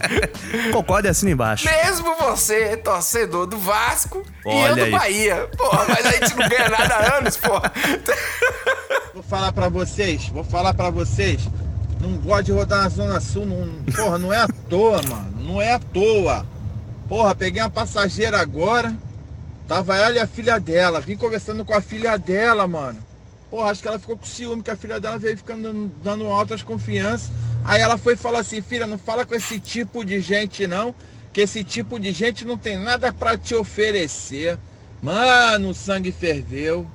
Concorde 0.73 1.09
e 1.09 1.11
assina 1.11 1.31
embaixo. 1.31 1.65
Mesmo 1.65 2.15
você, 2.17 2.77
torcedor 2.77 3.47
do 3.47 3.59
Vasco 3.59 4.23
e 4.45 4.49
eu 4.49 4.55
Olha 4.55 4.75
do 4.75 4.85
aí. 4.85 4.91
Bahia. 4.91 5.51
Porra, 5.57 5.87
mas 5.89 6.07
a 6.07 6.11
gente 6.13 6.37
não 6.37 6.49
ganha 6.49 6.69
nada 6.69 6.95
há 6.95 7.17
anos, 7.19 7.37
porra. 7.37 7.73
Vou 9.15 9.23
falar 9.23 9.53
pra 9.53 9.69
vocês, 9.69 10.29
vou 10.29 10.45
falar 10.45 10.75
pra 10.75 10.91
vocês. 10.91 11.49
Não 12.01 12.17
gosto 12.19 12.45
de 12.45 12.53
rodar 12.53 12.83
na 12.83 12.89
Zona 12.89 13.21
Sul, 13.21 13.45
não, 13.45 13.83
porra, 13.93 14.19
não 14.19 14.33
é 14.33 14.39
à 14.39 14.49
toa, 14.69 15.03
mano. 15.03 15.35
Não 15.41 15.61
é 15.61 15.73
à 15.73 15.79
toa. 15.79 16.47
Porra, 17.09 17.35
peguei 17.35 17.63
uma 17.63 17.71
passageira 17.71 18.39
agora. 18.39 18.95
Tava 19.67 19.97
ela 19.97 20.15
e 20.15 20.19
a 20.19 20.27
filha 20.27 20.61
dela. 20.61 21.01
Vim 21.01 21.17
conversando 21.17 21.65
com 21.65 21.75
a 21.75 21.81
filha 21.81 22.17
dela, 22.17 22.67
mano. 22.69 22.99
Porra, 23.51 23.71
acho 23.71 23.81
que 23.81 23.89
ela 23.89 23.99
ficou 23.99 24.17
com 24.17 24.27
ciúme, 24.27 24.63
que 24.63 24.71
a 24.71 24.77
filha 24.77 25.01
dela 25.01 25.19
veio 25.19 25.37
ficando 25.37 25.91
dando, 26.03 26.27
altas 26.27 26.63
confianças. 26.63 27.31
Aí 27.65 27.81
ela 27.81 27.97
foi 27.97 28.15
falar 28.15 28.41
assim, 28.41 28.61
filha, 28.61 28.87
não 28.87 28.99
fala 28.99 29.25
com 29.25 29.35
esse 29.35 29.59
tipo 29.59 30.05
de 30.05 30.21
gente 30.21 30.67
não, 30.67 30.95
que 31.33 31.41
esse 31.41 31.65
tipo 31.65 31.99
de 31.99 32.13
gente 32.13 32.45
não 32.45 32.59
tem 32.59 32.79
nada 32.79 33.13
pra 33.13 33.39
te 33.39 33.55
oferecer. 33.55 34.59
Mano, 35.03 35.71
o 35.71 35.75
sangue 35.75 36.13
ferveu. 36.13 36.87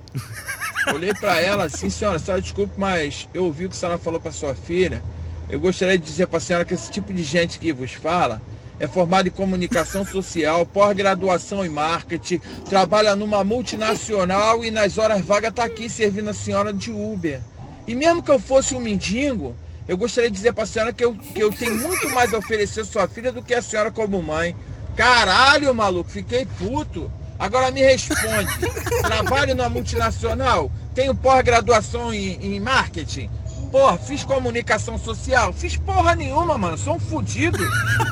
Olhei 0.93 1.13
pra 1.13 1.39
ela 1.39 1.63
assim, 1.65 1.89
senhora, 1.89 2.19
senhora, 2.19 2.41
desculpe, 2.41 2.73
mas 2.77 3.27
eu 3.33 3.45
ouvi 3.45 3.65
o 3.65 3.69
que 3.69 3.75
a 3.75 3.79
senhora 3.79 3.97
falou 3.97 4.19
pra 4.19 4.31
sua 4.31 4.53
filha. 4.53 5.01
Eu 5.49 5.59
gostaria 5.59 5.97
de 5.97 6.05
dizer 6.05 6.27
pra 6.27 6.39
senhora 6.39 6.65
que 6.65 6.73
esse 6.73 6.91
tipo 6.91 7.13
de 7.13 7.23
gente 7.23 7.57
que 7.57 7.73
vos 7.73 7.93
fala 7.93 8.41
é 8.79 8.87
formado 8.87 9.27
em 9.27 9.31
comunicação 9.31 10.05
social, 10.05 10.65
pós-graduação 10.65 11.65
em 11.65 11.69
marketing, 11.69 12.41
trabalha 12.69 13.15
numa 13.15 13.43
multinacional 13.43 14.63
e 14.63 14.71
nas 14.71 14.97
horas 14.97 15.23
vagas 15.23 15.53
tá 15.53 15.63
aqui 15.63 15.89
servindo 15.89 16.29
a 16.29 16.33
senhora 16.33 16.73
de 16.73 16.91
Uber. 16.91 17.39
E 17.87 17.95
mesmo 17.95 18.23
que 18.23 18.31
eu 18.31 18.39
fosse 18.39 18.73
um 18.73 18.79
mendigo, 18.79 19.55
eu 19.87 19.97
gostaria 19.97 20.29
de 20.29 20.35
dizer 20.35 20.53
pra 20.53 20.65
senhora 20.65 20.93
que 20.93 21.03
eu, 21.03 21.13
que 21.13 21.41
eu 21.41 21.51
tenho 21.51 21.75
muito 21.75 22.09
mais 22.09 22.33
a 22.33 22.37
oferecer 22.37 22.81
à 22.81 22.85
sua 22.85 23.07
filha 23.07 23.31
do 23.31 23.43
que 23.43 23.53
a 23.53 23.61
senhora 23.61 23.91
como 23.91 24.21
mãe. 24.21 24.55
Caralho, 24.95 25.73
maluco, 25.73 26.09
fiquei 26.09 26.45
puto. 26.57 27.11
Agora 27.37 27.71
me 27.71 27.81
responde. 27.81 28.47
Trabalho 29.03 29.55
na 29.55 29.67
multinacional? 29.67 30.71
Tenho 30.95 31.13
pós-graduação 31.13 32.13
em, 32.13 32.55
em 32.55 32.59
marketing? 32.59 33.29
Porra, 33.73 33.97
fiz 33.97 34.23
comunicação 34.23 34.99
social? 34.99 35.51
Fiz 35.51 35.75
porra 35.77 36.13
nenhuma, 36.13 36.59
mano. 36.59 36.77
Sou 36.77 36.97
um 36.97 36.99
fudido. 36.99 37.57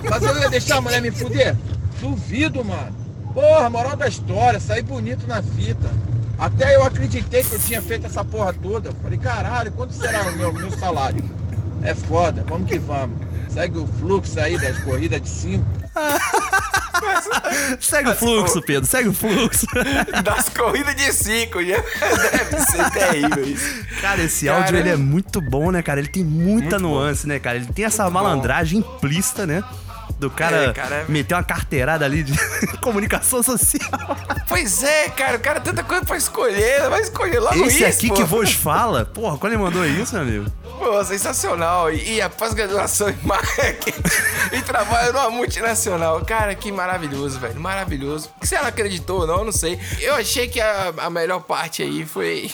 Mas 0.09 0.23
eu 0.23 0.35
ia 0.39 0.49
deixar 0.49 0.77
a 0.77 0.81
mulher 0.81 0.99
me 0.99 1.11
fuder? 1.11 1.55
Duvido, 1.99 2.65
mano. 2.65 2.91
Porra, 3.31 3.69
moral 3.69 3.95
da 3.95 4.07
história, 4.07 4.59
saí 4.59 4.81
bonito 4.81 5.27
na 5.27 5.39
fita. 5.43 5.87
Até 6.39 6.75
eu 6.75 6.83
acreditei 6.83 7.43
que 7.43 7.53
eu 7.53 7.59
tinha 7.59 7.79
feito 7.79 8.07
essa 8.07 8.25
porra 8.25 8.51
toda. 8.51 8.91
Falei, 9.03 9.19
caralho, 9.19 9.71
quanto 9.73 9.93
será 9.93 10.23
o 10.23 10.35
meu, 10.35 10.51
meu 10.51 10.71
salário? 10.71 11.23
É 11.83 11.93
foda, 11.93 12.43
vamos 12.49 12.67
que 12.67 12.79
vamos. 12.79 13.19
Segue 13.47 13.77
o 13.77 13.85
fluxo 13.85 14.39
aí 14.39 14.57
das 14.57 14.79
corridas 14.79 15.21
de 15.21 15.29
cinco. 15.29 15.80
Segue 17.79 18.09
o 18.09 18.15
fluxo, 18.15 18.61
Pedro, 18.61 18.89
segue 18.89 19.09
o 19.09 19.13
fluxo. 19.13 19.65
Das 20.23 20.49
corridas 20.49 20.95
de 20.95 21.11
cinco, 21.13 21.59
né? 21.59 21.75
Deve 22.31 22.61
ser 22.65 22.91
terrível 22.91 23.45
isso. 23.45 23.85
Cara, 24.01 24.21
esse 24.23 24.45
Cara, 24.45 24.57
áudio 24.59 24.77
ele 24.77 24.89
é 24.89 24.95
muito 24.97 25.41
bom, 25.41 25.71
né, 25.71 25.81
cara? 25.81 25.99
Ele 25.99 26.09
tem 26.09 26.23
muita 26.23 26.77
nuance, 26.79 27.27
né, 27.27 27.39
cara? 27.39 27.57
Ele 27.57 27.67
tem 27.67 27.85
essa 27.85 28.03
Muito 28.03 28.13
malandragem 28.13 28.79
implícita, 28.79 29.45
né? 29.45 29.63
Do 30.21 30.29
cara, 30.29 30.65
É, 30.65 30.71
cara. 30.71 31.05
meter 31.09 31.33
uma 31.33 31.43
carteirada 31.43 32.05
ali 32.05 32.21
de 32.21 32.37
comunicação 32.77 33.41
social. 33.41 33.89
Pois 34.47 34.83
é, 34.83 35.09
cara, 35.09 35.37
o 35.37 35.39
cara 35.39 35.59
tanta 35.59 35.83
coisa 35.83 36.05
pra 36.05 36.15
escolher, 36.15 36.87
vai 36.91 37.01
escolher 37.01 37.39
logo 37.39 37.55
Esse 37.65 37.77
isso, 37.77 37.85
aqui 37.87 38.07
pô. 38.09 38.13
que 38.13 38.23
vos 38.23 38.53
fala, 38.53 39.03
porra, 39.03 39.35
quando 39.39 39.53
ele 39.53 39.63
mandou 39.63 39.83
isso, 39.83 40.13
meu 40.13 40.21
amigo? 40.21 40.51
Pô, 40.77 41.03
sensacional. 41.03 41.91
E, 41.91 42.17
e 42.17 42.21
a 42.21 42.29
pós-graduação 42.29 43.09
em 43.09 43.17
marketing 43.23 43.93
e 44.53 44.61
trabalho 44.61 45.11
numa 45.11 45.31
multinacional. 45.31 46.23
Cara, 46.23 46.53
que 46.53 46.71
maravilhoso, 46.71 47.39
velho. 47.39 47.59
Maravilhoso. 47.59 48.29
Se 48.43 48.53
ela 48.53 48.67
acreditou 48.67 49.21
ou 49.21 49.27
não, 49.27 49.39
eu 49.39 49.45
não 49.45 49.51
sei. 49.51 49.79
Eu 49.99 50.13
achei 50.13 50.47
que 50.47 50.61
a, 50.61 50.93
a 50.97 51.09
melhor 51.09 51.39
parte 51.41 51.81
aí 51.81 52.05
foi. 52.05 52.51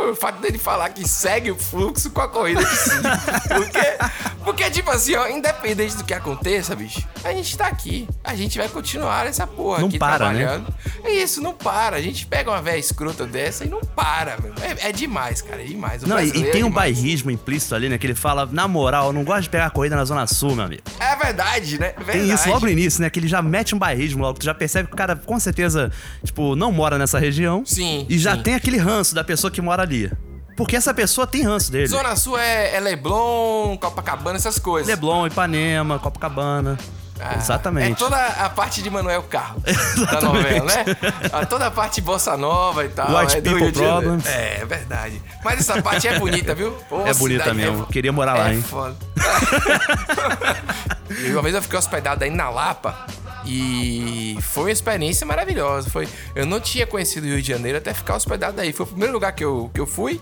Foi 0.00 0.12
o 0.12 0.16
fato 0.16 0.40
dele 0.40 0.56
falar 0.56 0.88
que 0.88 1.06
segue 1.06 1.50
o 1.50 1.56
fluxo 1.58 2.10
com 2.10 2.22
a 2.22 2.28
corrida 2.28 2.64
de 2.64 2.74
cinco. 2.74 3.02
Porque, 3.54 3.98
Porque, 4.42 4.70
tipo 4.70 4.90
assim, 4.90 5.14
ó, 5.14 5.28
independente 5.28 5.94
do 5.94 6.04
que 6.04 6.14
aconteça, 6.14 6.74
bicho, 6.74 7.06
a 7.22 7.30
gente 7.34 7.54
tá 7.58 7.66
aqui. 7.66 8.08
A 8.24 8.34
gente 8.34 8.56
vai 8.56 8.66
continuar 8.66 9.26
essa 9.26 9.46
porra 9.46 9.80
Não 9.80 9.88
aqui 9.88 9.98
para, 9.98 10.32
né? 10.32 10.38
trabalhando. 10.46 10.74
É 11.04 11.12
isso, 11.12 11.42
não 11.42 11.52
para. 11.52 11.96
A 11.96 12.00
gente 12.00 12.24
pega 12.24 12.50
uma 12.50 12.62
velha 12.62 12.78
escrota 12.78 13.26
dessa 13.26 13.62
e 13.64 13.68
não 13.68 13.80
para, 13.80 14.38
meu. 14.38 14.54
É, 14.62 14.88
é 14.88 14.92
demais, 14.92 15.42
cara, 15.42 15.60
é 15.60 15.66
demais. 15.66 16.02
O 16.02 16.08
Não, 16.08 16.18
e, 16.18 16.32
tem 16.32 16.44
é 16.44 16.48
um 16.64 16.68
demais. 16.70 16.74
bairrismo 16.74 17.30
implícito 17.30 17.74
ali, 17.74 17.90
né? 17.90 17.98
Que 17.98 18.06
ele 18.06 18.14
fala, 18.14 18.48
na 18.50 18.66
moral, 18.66 19.08
eu 19.08 19.12
não 19.12 19.22
gosto 19.22 19.42
de 19.42 19.50
pegar 19.50 19.68
corrida 19.68 19.96
na 19.96 20.04
Zona 20.06 20.26
Sul, 20.26 20.56
meu 20.56 20.64
amigo. 20.64 20.82
É 20.98 21.09
verdade, 21.22 21.78
né? 21.78 21.92
Verdade. 21.96 22.18
Tem 22.18 22.32
isso 22.32 22.48
logo 22.48 22.64
no 22.66 22.70
início, 22.70 23.00
né? 23.00 23.10
Que 23.10 23.20
ele 23.20 23.28
já 23.28 23.40
mete 23.42 23.74
um 23.74 23.78
bairrismo 23.78 24.22
logo. 24.22 24.38
Tu 24.38 24.44
já 24.44 24.54
percebe 24.54 24.88
que 24.88 24.94
o 24.94 24.96
cara, 24.96 25.14
com 25.14 25.38
certeza, 25.38 25.92
tipo, 26.24 26.56
não 26.56 26.72
mora 26.72 26.98
nessa 26.98 27.18
região. 27.18 27.62
Sim, 27.64 28.06
E 28.08 28.18
já 28.18 28.34
sim. 28.36 28.42
tem 28.42 28.54
aquele 28.54 28.78
ranço 28.78 29.14
da 29.14 29.22
pessoa 29.22 29.50
que 29.50 29.60
mora 29.60 29.82
ali. 29.82 30.10
Porque 30.56 30.76
essa 30.76 30.92
pessoa 30.92 31.26
tem 31.26 31.42
ranço 31.42 31.70
dele. 31.72 31.86
Zona 31.86 32.14
Sul 32.16 32.36
é, 32.36 32.74
é 32.76 32.80
Leblon, 32.80 33.76
Copacabana, 33.78 34.36
essas 34.36 34.58
coisas. 34.58 34.88
Leblon, 34.88 35.26
Ipanema, 35.26 35.98
Copacabana. 35.98 36.76
Ah, 37.22 37.36
Exatamente. 37.36 37.92
É 37.92 37.94
toda 37.94 38.16
a 38.16 38.48
parte 38.48 38.82
de 38.82 38.88
Manuel 38.90 39.22
Carlos 39.24 39.62
da 40.10 40.20
novela, 40.20 40.64
né? 40.64 40.84
A 41.32 41.44
toda 41.46 41.66
a 41.66 41.70
parte 41.70 42.00
bossa 42.00 42.36
nova 42.36 42.84
e 42.84 42.88
tal. 42.88 43.14
White 43.14 43.36
é 43.36 43.40
people 43.40 43.72
problems. 43.72 44.26
É, 44.26 44.60
é 44.62 44.64
verdade. 44.64 45.20
Mas 45.44 45.60
essa 45.60 45.80
parte 45.82 46.08
é 46.08 46.18
bonita, 46.18 46.54
viu? 46.54 46.72
Pô, 46.88 47.04
É 47.06 47.14
bonita 47.14 47.52
mesmo. 47.54 47.86
é- 47.88 47.92
Queria 47.92 48.12
morar 48.12 48.34
lá, 48.34 48.50
é 48.50 48.54
hein? 48.54 48.62
Foda. 48.62 48.96
e 51.10 51.32
uma 51.32 51.42
vez 51.42 51.54
eu 51.54 51.62
fiquei 51.62 51.78
hospedado 51.78 52.24
aí 52.24 52.30
na 52.30 52.48
Lapa. 52.50 53.06
E 53.44 54.36
foi 54.42 54.64
uma 54.64 54.70
experiência 54.70 55.26
maravilhosa. 55.26 55.88
Foi, 55.88 56.06
eu 56.34 56.44
não 56.44 56.60
tinha 56.60 56.86
conhecido 56.86 57.24
o 57.24 57.30
Rio 57.30 57.40
de 57.42 57.48
Janeiro 57.48 57.78
até 57.78 57.94
ficar 57.94 58.16
hospedado 58.16 58.60
aí. 58.60 58.72
Foi 58.72 58.84
o 58.84 58.88
primeiro 58.88 59.12
lugar 59.14 59.32
que 59.32 59.42
eu, 59.44 59.70
que 59.72 59.80
eu 59.80 59.86
fui. 59.86 60.20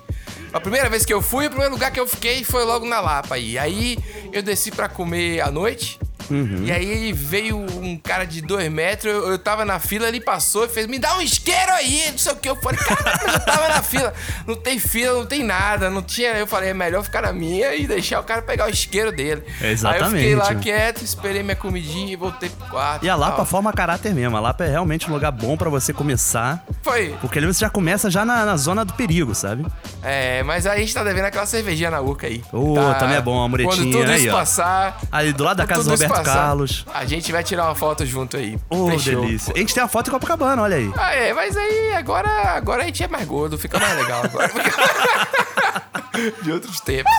A 0.52 0.60
primeira 0.60 0.88
vez 0.88 1.04
que 1.04 1.12
eu 1.12 1.20
fui, 1.20 1.46
o 1.46 1.50
primeiro 1.50 1.74
lugar 1.74 1.90
que 1.90 1.98
eu 2.00 2.06
fiquei 2.06 2.44
foi 2.44 2.64
logo 2.64 2.86
na 2.86 3.00
Lapa 3.00 3.34
aí. 3.34 3.58
Aí 3.58 3.98
eu 4.32 4.40
desci 4.42 4.70
pra 4.70 4.88
comer 4.88 5.40
à 5.40 5.50
noite. 5.50 5.98
Uhum. 6.30 6.62
E 6.64 6.72
aí 6.72 7.12
veio 7.12 7.56
um 7.58 7.96
cara 7.96 8.24
de 8.24 8.40
dois 8.42 8.70
metros, 8.70 9.12
eu, 9.12 9.28
eu 9.30 9.38
tava 9.38 9.64
na 9.64 9.78
fila, 9.78 10.08
ele 10.08 10.20
passou 10.20 10.64
e 10.64 10.68
fez, 10.68 10.86
me 10.86 10.98
dá 10.98 11.16
um 11.16 11.20
isqueiro 11.20 11.72
aí, 11.72 12.10
não 12.10 12.18
sei 12.18 12.32
o 12.32 12.36
que. 12.36 12.48
Eu 12.48 12.56
falei, 12.56 12.78
cara, 12.78 13.20
eu 13.32 13.40
tava 13.40 13.68
na 13.68 13.82
fila. 13.82 14.12
Não 14.46 14.54
tem 14.54 14.78
fila, 14.78 15.14
não 15.18 15.26
tem 15.26 15.42
nada, 15.42 15.88
não 15.90 16.02
tinha. 16.02 16.30
Eu 16.30 16.46
falei, 16.46 16.70
é 16.70 16.74
melhor 16.74 17.02
ficar 17.02 17.22
na 17.22 17.32
minha 17.32 17.74
e 17.74 17.86
deixar 17.86 18.20
o 18.20 18.24
cara 18.24 18.42
pegar 18.42 18.66
o 18.66 18.70
isqueiro 18.70 19.10
dele. 19.12 19.42
Exatamente. 19.60 20.04
Aí 20.26 20.32
eu 20.32 20.40
fiquei 20.40 20.54
lá 20.54 20.60
quieto, 20.60 21.02
esperei 21.02 21.42
minha 21.42 21.56
comidinha 21.56 22.12
e 22.12 22.16
voltei 22.16 22.48
pro 22.48 22.68
quarto. 22.68 23.04
E 23.04 23.08
a 23.08 23.16
Lapa 23.16 23.36
tal. 23.36 23.46
forma 23.46 23.72
caráter 23.72 24.14
mesmo. 24.14 24.36
A 24.36 24.40
Lapa 24.40 24.64
é 24.64 24.68
realmente 24.70 25.08
um 25.08 25.12
lugar 25.14 25.32
bom 25.32 25.56
pra 25.56 25.68
você 25.70 25.92
começar. 25.92 26.64
Foi. 26.82 27.14
Porque 27.20 27.38
ali 27.38 27.46
você 27.46 27.60
já 27.60 27.70
começa 27.70 28.10
já 28.10 28.24
na, 28.24 28.44
na 28.44 28.56
zona 28.56 28.84
do 28.84 28.92
perigo, 28.94 29.34
sabe? 29.34 29.66
É, 30.02 30.42
mas 30.42 30.66
aí 30.66 30.76
a 30.78 30.80
gente 30.80 30.92
tá 30.94 31.02
devendo 31.04 31.24
aquela 31.26 31.46
cervejinha 31.46 31.90
na 31.90 32.00
Urca 32.00 32.26
aí. 32.26 32.42
Ô, 32.52 32.74
Tá? 32.74 32.94
também 32.94 33.16
é 33.16 33.20
bom, 33.20 33.46
muretinha, 33.48 33.76
Quando 33.76 33.90
tudo 33.92 34.06
né, 34.06 34.16
isso 34.16 34.24
aí, 34.26 34.30
ó. 34.30 34.38
passar. 34.38 34.98
Ali 35.10 35.32
do 35.32 35.44
lado 35.44 35.56
da 35.58 35.66
casa 35.66 35.84
do 35.84 35.94
isso 35.94 36.08
Roberto 36.18 36.36
Carlos. 36.36 36.86
A 36.92 37.04
gente 37.04 37.30
vai 37.32 37.42
tirar 37.42 37.64
uma 37.64 37.74
foto 37.74 38.04
junto 38.06 38.36
aí. 38.36 38.58
Ô, 38.68 38.90
Fechou. 38.90 39.22
delícia. 39.22 39.52
A 39.54 39.58
gente 39.58 39.74
tem 39.74 39.82
a 39.82 39.88
foto 39.88 40.08
em 40.08 40.10
Copacabana, 40.12 40.62
olha 40.62 40.76
aí. 40.76 40.92
Ah, 40.96 41.14
é, 41.14 41.32
mas 41.32 41.56
aí 41.56 41.92
agora, 41.94 42.28
agora 42.56 42.82
a 42.82 42.86
gente 42.86 43.02
é 43.02 43.08
mais 43.08 43.26
gordo, 43.26 43.58
fica 43.58 43.78
mais 43.78 43.96
legal 43.96 44.24
agora. 44.24 44.50
De 46.42 46.50
outros 46.52 46.80
tempos. 46.80 47.12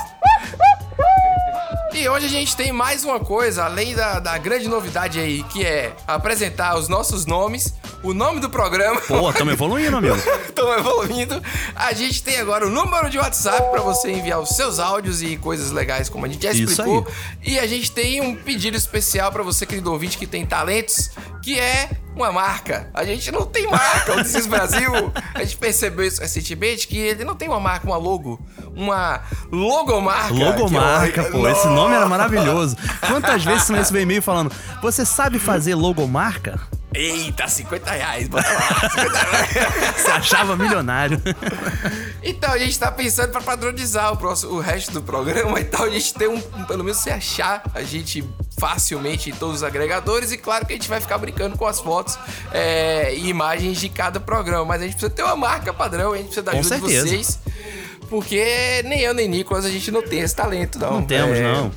E 1.94 2.08
hoje 2.08 2.28
a 2.28 2.30
gente 2.30 2.56
tem 2.56 2.72
mais 2.72 3.04
uma 3.04 3.20
coisa, 3.20 3.66
além 3.66 3.96
da, 3.96 4.20
da 4.20 4.38
grande 4.38 4.68
novidade 4.68 5.20
aí, 5.20 5.44
que 5.44 5.66
é 5.66 5.94
apresentar 6.08 6.78
os 6.78 6.88
nossos 6.88 7.26
nomes, 7.26 7.74
o 8.04 8.14
nome 8.14 8.40
do 8.40 8.50
programa. 8.50 9.02
Pô, 9.02 9.32
tamo 9.34 9.52
evoluindo, 9.52 9.98
amigo. 9.98 10.16
Estão 10.48 10.74
evoluindo. 10.78 11.42
A 11.76 11.94
gente 11.94 12.24
tem 12.24 12.38
agora 12.40 12.66
o 12.66 12.70
número 12.70 13.10
de 13.10 13.18
WhatsApp 13.18 13.70
para 13.72 13.82
você 13.82 14.12
enviar 14.12 14.40
os 14.40 14.50
seus 14.50 14.80
áudios 14.80 15.22
e 15.22 15.38
coisas 15.38 15.72
legais, 15.72 16.10
como 16.10 16.26
a 16.26 16.30
gente 16.30 16.44
já 16.44 16.52
Isso 16.52 16.64
explicou. 16.64 17.08
E 17.44 17.60
a 17.60 17.68
gente 17.68 17.92
tem 17.92 18.22
um 18.22 18.36
pedido 18.36 18.78
especial 18.78 19.32
para 19.32 19.44
você, 19.44 19.66
querido 19.66 19.92
ouvinte, 19.92 20.18
que 20.18 20.28
tem 20.28 20.46
talentos, 20.46 21.12
que 21.42 21.60
é 21.60 21.90
uma 22.16 22.32
marca. 22.32 22.90
A 22.94 23.04
gente 23.04 23.32
não 23.32 23.46
tem 23.46 23.68
marca. 23.68 24.14
O 24.14 24.16
Desis 24.18 24.46
Brasil, 24.46 24.92
a 25.34 25.44
gente 25.44 25.58
percebeu 25.58 26.06
isso 26.06 26.22
recentemente, 26.22 26.88
que 26.88 26.98
ele 26.98 27.24
não 27.24 27.36
tem 27.36 27.48
uma 27.48 27.60
marca, 27.60 27.86
uma 27.86 27.98
logo. 27.98 28.40
Uma 28.76 29.22
logomarca. 29.52 30.34
Logomarca, 30.34 31.24
pô. 31.26 31.48
Esse 31.48 31.68
nome 31.68 31.96
era 31.96 32.08
maravilhoso. 32.08 32.78
Quantas 33.08 33.44
vezes 33.44 33.64
você 33.64 33.74
recebeu 33.74 34.02
e-mail 34.02 34.22
falando, 34.22 34.52
você 34.82 35.06
sabe 35.06 35.40
fazer 35.40 35.76
logomarca? 35.76 36.60
Eita, 36.94 37.48
50 37.48 37.92
reais, 37.92 38.28
bota 38.28 38.50
lá. 38.52 38.90
50 38.90 39.18
reais. 39.20 39.96
Você 39.96 40.10
achava 40.12 40.56
milionário. 40.56 41.22
Então, 42.24 42.52
a 42.52 42.58
gente 42.58 42.78
tá 42.80 42.92
pensando 42.92 43.32
pra 43.32 43.42
padronizar 43.42 44.12
o, 44.12 44.18
próximo, 44.18 44.54
o 44.54 44.60
resto 44.60 44.92
do 44.94 45.02
programa 45.02 45.60
e 45.60 45.64
tal. 45.66 45.86
A 45.86 45.90
gente 45.90 46.14
tem 46.16 46.28
um, 46.28 46.36
um- 46.58 46.64
pelo 46.66 46.84
menos 46.84 46.98
se 47.00 47.10
achar 47.12 47.62
a 47.76 47.84
gente 47.84 48.28
facilmente 48.60 49.30
em 49.30 49.34
todos 49.34 49.58
os 49.58 49.64
agregadores. 49.64 50.32
E 50.32 50.38
claro 50.38 50.66
que 50.66 50.74
a 50.74 50.76
gente 50.76 50.90
vai 50.90 51.00
ficar 51.00 51.18
brincando 51.20 51.56
com 51.58 51.66
as 51.68 51.80
fotos 51.80 52.18
é, 52.52 53.14
e 53.16 53.30
imagens 53.30 53.80
de 53.80 53.88
cada 53.88 54.20
programa. 54.20 54.66
Mas 54.66 54.82
a 54.82 54.86
gente 54.86 54.94
precisa 54.94 55.12
ter 55.12 55.24
uma 55.24 55.36
marca 55.36 55.72
padrão, 55.72 56.14
a 56.14 56.18
gente 56.18 56.26
precisa 56.26 56.44
da 56.44 56.54
ajuda 56.54 56.76
de 56.76 56.82
vocês. 56.82 57.40
Porque 58.10 58.82
nem 58.86 59.02
eu 59.02 59.14
nem 59.14 59.28
Nicolas 59.28 59.64
a 59.64 59.70
gente 59.70 59.92
não 59.92 60.02
tem 60.02 60.22
esse 60.22 60.36
talento, 60.36 60.80
não. 60.80 60.94
Não 60.94 61.06
temos, 61.06 61.38
É, 61.38 61.44
não. 61.44 61.72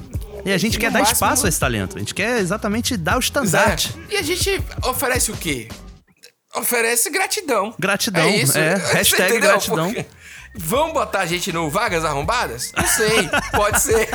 E 0.45 0.53
a 0.53 0.59
gente 0.59 0.79
quer 0.79 0.91
dar 0.91 1.01
máximo- 1.01 1.15
espaço 1.15 1.47
a 1.47 1.49
esse 1.49 1.61
talento. 1.61 1.97
A 1.97 2.01
gente 2.01 2.15
quer 2.15 2.39
exatamente 2.41 2.97
dar 2.97 3.17
o 3.17 3.21
estandarte. 3.21 3.89
Exato. 3.89 4.13
E 4.13 4.17
a 4.17 4.23
gente 4.23 4.63
oferece 4.85 5.31
o 5.31 5.37
quê? 5.37 5.69
Oferece 6.55 7.09
gratidão. 7.11 7.75
Gratidão, 7.79 8.29
É 8.29 8.41
é. 8.41 8.75
Hashtag 8.93 9.39
gratidão. 9.41 9.93
Porque 9.93 10.07
Vão 10.55 10.93
botar 10.93 11.21
a 11.21 11.27
gente 11.27 11.51
no 11.51 11.71
Vagas 11.71 12.05
Arrombadas? 12.05 12.73
Não 12.77 12.87
sei, 12.87 13.29
pode 13.53 13.81
ser. 13.81 14.09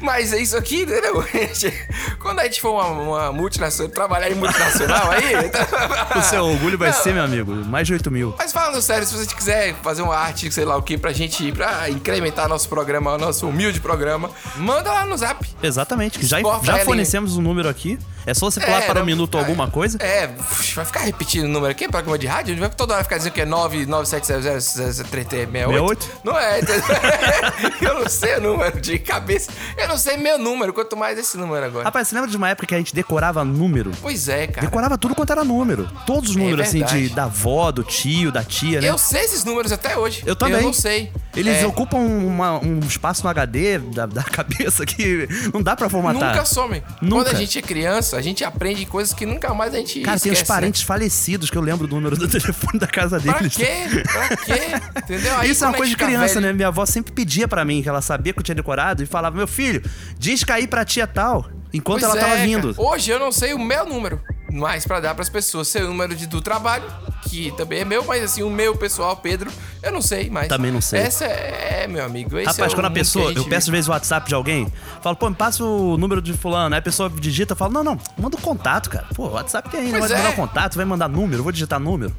Mas 0.00 0.32
é 0.32 0.38
isso 0.40 0.56
aqui, 0.56 0.82
entendeu? 0.82 1.22
Quando 2.18 2.40
a 2.40 2.44
gente 2.44 2.60
for 2.62 2.72
uma, 2.72 2.86
uma 2.88 3.32
multinacional, 3.32 3.92
trabalhar 3.92 4.30
em 4.30 4.34
multinacional 4.34 5.10
aí. 5.10 5.32
O 6.18 6.22
seu 6.22 6.44
orgulho 6.44 6.76
vai 6.78 6.90
Não. 6.90 6.96
ser, 7.02 7.12
meu 7.14 7.24
amigo, 7.24 7.54
mais 7.54 7.86
de 7.86 7.92
8 7.94 8.10
mil. 8.10 8.34
Mas 8.38 8.52
falando 8.52 8.80
sério, 8.80 9.06
se 9.06 9.14
você 9.14 9.34
quiser 9.34 9.74
fazer 9.82 10.02
uma 10.02 10.16
arte, 10.16 10.50
sei 10.50 10.64
lá 10.64 10.76
o 10.76 10.82
que, 10.82 10.96
pra 10.98 11.12
gente, 11.12 11.50
pra 11.52 11.88
incrementar 11.90 12.48
nosso 12.48 12.68
programa, 12.68 13.16
nosso 13.18 13.46
humilde 13.48 13.80
programa, 13.80 14.30
manda 14.56 14.90
lá 14.92 15.04
no 15.06 15.16
zap. 15.16 15.46
Exatamente, 15.62 16.24
já, 16.26 16.38
já 16.62 16.78
fornecemos 16.84 17.36
um 17.36 17.42
número 17.42 17.68
aqui. 17.68 17.98
É 18.26 18.34
só 18.34 18.50
você 18.50 18.60
pular 18.60 18.82
É, 18.82 18.86
para 18.86 18.96
o 18.96 18.98
não- 19.00 19.06
minuto 19.06 19.38
alguma 19.38 19.68
coisa. 19.70 19.98
É, 20.00 20.28
vai 20.74 20.84
ficar 20.84 21.00
repetindo 21.00 21.44
o 21.44 21.48
número 21.48 21.70
aqui, 21.72 21.88
programa 21.88 22.18
de 22.18 22.26
rádio? 22.26 22.52
A 22.52 22.56
gente 22.56 22.60
vai 22.60 22.70
toda 22.70 22.94
hora 22.94 23.02
ficar 23.04 23.18
dizendo 23.18 23.32
que 23.32 23.40
é 23.40 23.46
997003368. 23.46 25.98
Não 26.24 26.38
é? 26.38 26.60
Eu 27.80 27.94
não 28.00 28.08
sei 28.08 28.36
o 28.36 28.40
número 28.40 28.80
de 28.80 28.98
cabeça. 28.98 29.50
Eu 29.76 29.88
não 29.88 29.96
sei 29.96 30.16
meu 30.16 30.38
número, 30.38 30.72
quanto 30.72 30.96
mais 30.96 31.18
esse 31.18 31.36
número 31.36 31.64
agora. 31.64 31.84
Rapaz, 31.84 32.08
você 32.08 32.14
lembra 32.14 32.30
de 32.30 32.36
uma 32.36 32.48
época 32.48 32.66
que 32.66 32.74
a 32.74 32.78
gente 32.78 32.94
decorava 32.94 33.44
número? 33.44 33.92
Pois 34.00 34.28
é, 34.28 34.46
cara. 34.46 34.66
Decorava 34.66 34.96
tudo 34.98 35.14
quanto 35.14 35.30
era 35.32 35.44
número. 35.44 35.88
Todos 36.06 36.30
os 36.30 36.36
números, 36.36 36.68
assim, 36.68 36.78
verdade. 36.80 37.08
de, 37.08 37.14
da 37.14 37.24
avó, 37.24 37.70
do 37.72 37.82
tio, 37.82 38.30
da 38.30 38.44
tia, 38.44 38.80
né? 38.80 38.88
Eu 38.88 38.98
sei 38.98 39.22
esses 39.22 39.44
números 39.44 39.72
até 39.72 39.96
hoje. 39.96 40.22
Eu 40.26 40.36
também. 40.36 40.54
Eu 40.56 40.62
não 40.62 40.72
sei. 40.72 41.10
Eles 41.34 41.62
É, 41.62 41.66
ocupam 41.66 41.98
uma- 41.98 42.58
um 42.62 42.80
espaço 42.80 43.22
no 43.24 43.30
HD 43.30 43.78
da, 43.78 44.06
da 44.06 44.22
cabeça 44.42 44.84
que 44.84 45.26
não 45.52 45.62
dá 45.62 45.74
pra 45.74 45.88
formatar. 45.88 46.30
Nunca 46.34 46.44
somem. 46.44 46.82
Nunca. 47.00 47.24
Quando 47.24 47.28
a 47.28 47.34
gente 47.38 47.58
é 47.58 47.62
criança, 47.62 48.11
a 48.16 48.22
gente 48.22 48.44
aprende 48.44 48.84
coisas 48.86 49.12
que 49.14 49.24
nunca 49.26 49.52
mais 49.54 49.74
a 49.74 49.78
gente 49.78 50.00
Cara, 50.00 50.18
tem 50.18 50.32
esquece, 50.32 50.42
uns 50.42 50.46
parentes 50.56 50.82
falecidos 50.82 51.50
que 51.50 51.56
eu 51.56 51.62
lembro 51.62 51.86
do 51.86 51.94
número 51.96 52.16
do 52.16 52.26
telefone 52.28 52.78
da 52.78 52.86
casa 52.86 53.18
Né? 53.18 53.24
Pra 53.24 53.38
deles. 53.38 53.56
quê? 53.56 54.02
Pra 54.12 54.36
quê? 54.36 54.60
Entendeu? 54.98 55.38
Aí, 55.38 55.50
Isso 55.50 55.64
é 55.64 55.68
uma 55.68 55.74
a 55.74 55.76
coisa 55.76 55.90
de 55.90 55.96
criança, 55.96 56.34
velho- 56.34 56.46
né? 56.46 56.52
Minha 56.52 56.68
avó 56.68 56.84
sempre 56.86 57.12
pedia 57.12 57.46
pra 57.48 57.64
mim, 57.64 57.82
que 57.82 57.88
ela 57.88 58.02
sabia 58.02 58.32
que 58.32 58.38
eu 58.38 58.42
tinha 58.42 58.54
decorado, 58.54 59.02
e 59.02 59.06
falava: 59.06 59.36
Meu 59.36 59.46
filho, 59.46 59.82
diz 60.18 60.44
cair 60.44 60.66
pra 60.68 60.84
tia 60.84 61.06
tal, 61.06 61.48
enquanto 61.72 62.00
Pois 62.00 62.12
ela 62.12 62.20
tava 62.20 62.38
é, 62.38 62.44
vindo. 62.46 62.74
cara. 62.74 62.88
Hoje 62.88 63.10
eu 63.10 63.18
não 63.18 63.32
sei 63.32 63.54
o 63.54 63.58
meu 63.58 63.84
número, 63.86 64.20
mas 64.52 64.86
pra 64.86 65.00
dar 65.00 65.14
pras 65.14 65.28
pessoas. 65.28 65.68
Sei 65.68 65.82
o 65.82 65.88
número 65.88 66.14
de, 66.14 66.26
do 66.26 66.40
trabalho, 66.40 66.84
que 67.22 67.50
também 67.56 67.80
é 67.80 67.84
meu, 67.84 68.04
mas 68.04 68.22
assim, 68.22 68.42
o 68.42 68.50
meu 68.50 68.76
pessoal, 68.76 69.16
Pedro, 69.16 69.50
eu 69.82 69.90
não 69.90 70.02
sei 70.02 70.28
mais. 70.28 70.48
Também 70.48 70.70
não 70.70 70.80
sei. 70.80 71.00
Essa 71.00 71.24
é, 71.24 71.84
é, 71.84 71.88
meu 71.88 72.04
amigo. 72.04 72.38
Esse 72.38 72.50
Rapaz, 72.50 72.72
é 72.72 72.74
quando 72.74 72.86
a 72.86 72.90
pessoa, 72.90 73.28
gente 73.28 73.38
eu 73.38 73.44
peço 73.44 73.70
às 73.70 73.72
vezes 73.72 73.88
o 73.88 73.92
WhatsApp 73.92 74.28
de 74.28 74.34
alguém, 74.34 74.70
falo, 75.00 75.16
pô, 75.16 75.30
me 75.30 75.36
passa 75.36 75.64
o 75.64 75.96
número 75.96 76.20
de 76.20 76.32
fulano. 76.34 76.74
Aí 76.74 76.78
a 76.78 76.82
pessoa 76.82 77.08
digita, 77.08 77.52
eu 77.52 77.56
falo, 77.56 77.72
não, 77.72 77.82
não, 77.82 77.98
manda 78.18 78.36
o 78.36 78.40
contato, 78.40 78.90
cara. 78.90 79.06
Pô, 79.14 79.28
o 79.28 79.32
WhatsApp 79.32 79.70
tem 79.70 79.80
aí, 79.80 79.92
não 79.92 80.00
vai 80.00 80.12
é. 80.12 80.16
mandar 80.16 80.30
o 80.30 80.36
contato, 80.36 80.76
vai 80.76 80.84
mandar 80.84 81.08
número, 81.08 81.42
vou 81.42 81.52
digitar 81.52 81.80
número. 81.80 82.14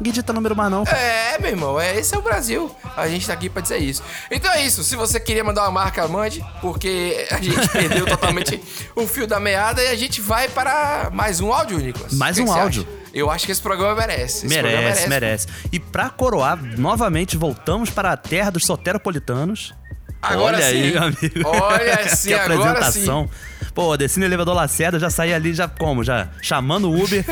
Digita 0.00 0.32
número 0.32 0.56
mais 0.56 0.70
não. 0.70 0.82
É, 0.84 1.38
meu 1.38 1.50
irmão, 1.50 1.78
é, 1.80 1.98
esse 1.98 2.14
é 2.14 2.18
o 2.18 2.22
Brasil. 2.22 2.74
A 2.96 3.06
gente 3.06 3.26
tá 3.26 3.34
aqui 3.34 3.50
pra 3.50 3.60
dizer 3.60 3.78
isso. 3.78 4.02
Então 4.30 4.50
é 4.52 4.64
isso. 4.64 4.82
Se 4.82 4.96
você 4.96 5.20
queria 5.20 5.44
mandar 5.44 5.62
uma 5.62 5.70
marca, 5.70 6.06
mande, 6.08 6.42
porque 6.60 7.26
a 7.30 7.36
gente 7.40 7.68
perdeu 7.68 8.06
totalmente 8.06 8.60
o 8.96 9.06
fio 9.06 9.26
da 9.26 9.38
meada 9.38 9.82
e 9.82 9.88
a 9.88 9.94
gente 9.96 10.20
vai 10.20 10.48
para 10.48 11.10
mais 11.12 11.40
um 11.40 11.52
áudio, 11.52 11.78
Nicolas. 11.78 12.14
Mais 12.14 12.36
que 12.36 12.42
um 12.42 12.46
que 12.46 12.50
áudio. 12.58 12.82
acha? 12.88 13.00
Eu 13.12 13.30
acho 13.30 13.44
que 13.44 13.52
esse 13.52 13.60
programa 13.60 13.94
merece. 13.96 14.46
Esse 14.46 14.58
programa 14.58 14.82
Merece, 14.82 15.08
merece. 15.08 15.46
E 15.72 15.80
pra 15.80 16.08
coroar, 16.08 16.58
novamente 16.78 17.36
voltamos 17.36 17.90
para 17.90 18.12
a 18.12 18.16
terra 18.16 18.50
dos 18.50 18.64
soteropolitanos. 18.64 19.74
Agora 20.22 20.56
Olha 20.56 20.66
aí, 20.66 20.84
sim. 20.84 20.92
meu 20.92 21.02
amigo. 21.02 21.48
Olha 21.48 22.08
sim, 22.14 22.28
que 22.28 22.34
agora 22.34 22.70
apresentação. 22.70 23.28
Pô, 23.74 23.96
desci 23.96 24.18
no 24.18 24.24
elevador 24.24 24.54
Lacerda, 24.54 24.98
já 24.98 25.10
saí 25.10 25.32
ali, 25.32 25.54
já 25.54 25.68
como? 25.68 26.02
Já 26.02 26.28
chamando 26.42 26.90
o 26.90 27.02
Uber. 27.02 27.24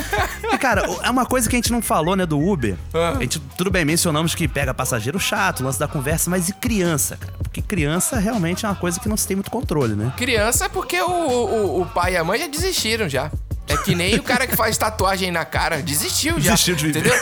E, 0.52 0.58
cara, 0.58 0.82
é 1.02 1.10
uma 1.10 1.26
coisa 1.26 1.48
que 1.48 1.56
a 1.56 1.58
gente 1.58 1.70
não 1.72 1.82
falou, 1.82 2.16
né, 2.16 2.24
do 2.24 2.38
Uber. 2.38 2.76
Ah. 2.94 3.14
A 3.18 3.22
gente, 3.22 3.38
tudo 3.56 3.70
bem, 3.70 3.84
mencionamos 3.84 4.34
que 4.34 4.46
pega 4.48 4.72
passageiro 4.72 5.18
chato, 5.18 5.62
lance 5.62 5.78
da 5.78 5.88
conversa, 5.88 6.30
mas 6.30 6.48
e 6.48 6.52
criança, 6.52 7.16
cara? 7.16 7.34
Porque 7.42 7.62
criança 7.62 8.18
realmente 8.18 8.64
é 8.64 8.68
uma 8.68 8.74
coisa 8.74 8.98
que 9.00 9.08
não 9.08 9.16
se 9.16 9.26
tem 9.26 9.36
muito 9.36 9.50
controle, 9.50 9.94
né? 9.94 10.12
Criança 10.16 10.66
é 10.66 10.68
porque 10.68 11.00
o, 11.00 11.10
o, 11.10 11.82
o 11.82 11.86
pai 11.86 12.14
e 12.14 12.16
a 12.16 12.24
mãe 12.24 12.38
já 12.40 12.46
desistiram 12.46 13.08
já. 13.08 13.30
É 13.68 13.76
que 13.76 13.94
nem 13.94 14.14
o 14.16 14.22
cara 14.22 14.46
que 14.46 14.56
faz 14.56 14.78
tatuagem 14.78 15.30
na 15.30 15.44
cara. 15.44 15.82
Desistiu 15.82 16.40
já. 16.40 16.52
Desistiu 16.52 16.74
de 16.74 16.86
viver. 16.86 17.00
Entendeu? 17.00 17.14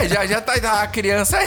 É, 0.00 0.08
já, 0.08 0.26
já 0.26 0.40
tá. 0.40 0.52
A 0.82 0.86
criança. 0.86 1.38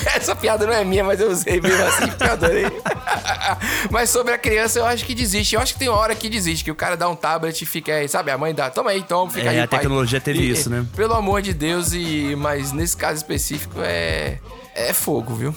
Essa 0.16 0.34
piada 0.34 0.66
não 0.66 0.72
é 0.72 0.84
minha, 0.84 1.04
mas 1.04 1.20
eu 1.20 1.30
usei 1.30 1.60
mesmo 1.60 1.82
assim, 1.84 2.06
porque 2.08 2.24
eu 2.24 2.32
adorei. 2.32 2.66
Mas 3.90 4.10
sobre 4.10 4.32
a 4.32 4.38
criança, 4.38 4.78
eu 4.78 4.86
acho 4.86 5.04
que 5.04 5.14
desiste. 5.14 5.54
Eu 5.54 5.60
acho 5.60 5.72
que 5.74 5.78
tem 5.78 5.88
hora 5.88 6.14
que 6.14 6.28
desiste, 6.28 6.64
que 6.64 6.70
o 6.70 6.74
cara 6.74 6.96
dá 6.96 7.08
um 7.08 7.16
tablet 7.16 7.60
e 7.60 7.66
fica 7.66 7.92
aí, 7.92 8.08
sabe? 8.08 8.30
A 8.30 8.38
mãe 8.38 8.54
dá, 8.54 8.70
toma 8.70 8.90
aí, 8.90 9.02
toma, 9.02 9.30
fica 9.30 9.46
É, 9.46 9.50
aí. 9.50 9.60
a 9.60 9.68
pai. 9.68 9.80
tecnologia 9.80 10.20
teve 10.20 10.40
E- 10.40 10.50
isso, 10.50 10.70
né? 10.70 10.86
Pelo 10.94 11.14
amor 11.14 11.42
de 11.42 11.52
Deus, 11.52 11.92
e 11.92 12.34
mas 12.36 12.72
nesse 12.72 12.96
caso 12.96 13.16
específico 13.16 13.80
é. 13.82 14.38
É 14.74 14.92
fogo, 14.92 15.34
viu? 15.34 15.54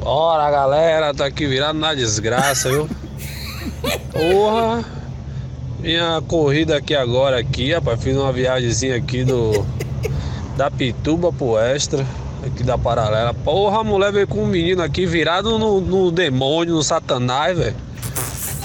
Bora, 0.00 0.50
galera, 0.50 1.14
tô 1.14 1.22
aqui 1.22 1.46
virado 1.46 1.78
na 1.78 1.94
desgraça, 1.94 2.68
viu? 2.70 2.88
Porra! 4.12 4.84
Minha 5.78 6.20
corrida 6.28 6.76
aqui 6.76 6.94
agora 6.94 7.38
aqui, 7.38 7.72
rapaz, 7.72 8.02
fiz 8.02 8.14
uma 8.16 8.32
viagemzinha 8.32 8.96
aqui 8.96 9.24
do 9.24 9.64
da 10.56 10.70
Pituba 10.70 11.32
pro 11.32 11.58
Extra, 11.58 12.04
aqui 12.46 12.62
da 12.62 12.76
Paralela. 12.76 13.34
Porra, 13.34 13.80
a 13.80 13.84
mulher 13.84 14.12
veio 14.12 14.26
com 14.26 14.42
um 14.42 14.46
menino 14.46 14.82
aqui 14.82 15.06
virado 15.06 15.58
no, 15.58 15.80
no 15.80 16.10
demônio, 16.10 16.74
no 16.74 16.82
satanás, 16.82 17.56
velho. 17.56 17.76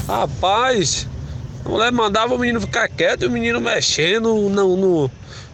Rapaz, 0.07 1.07
a 1.65 1.69
mulher 1.69 1.91
mandava 1.91 2.35
o 2.35 2.39
menino 2.39 2.61
ficar 2.61 2.87
quieto 2.87 3.23
e 3.23 3.27
o 3.27 3.31
menino 3.31 3.59
mexendo 3.59 4.35
no, 4.49 4.77
no, 4.77 5.11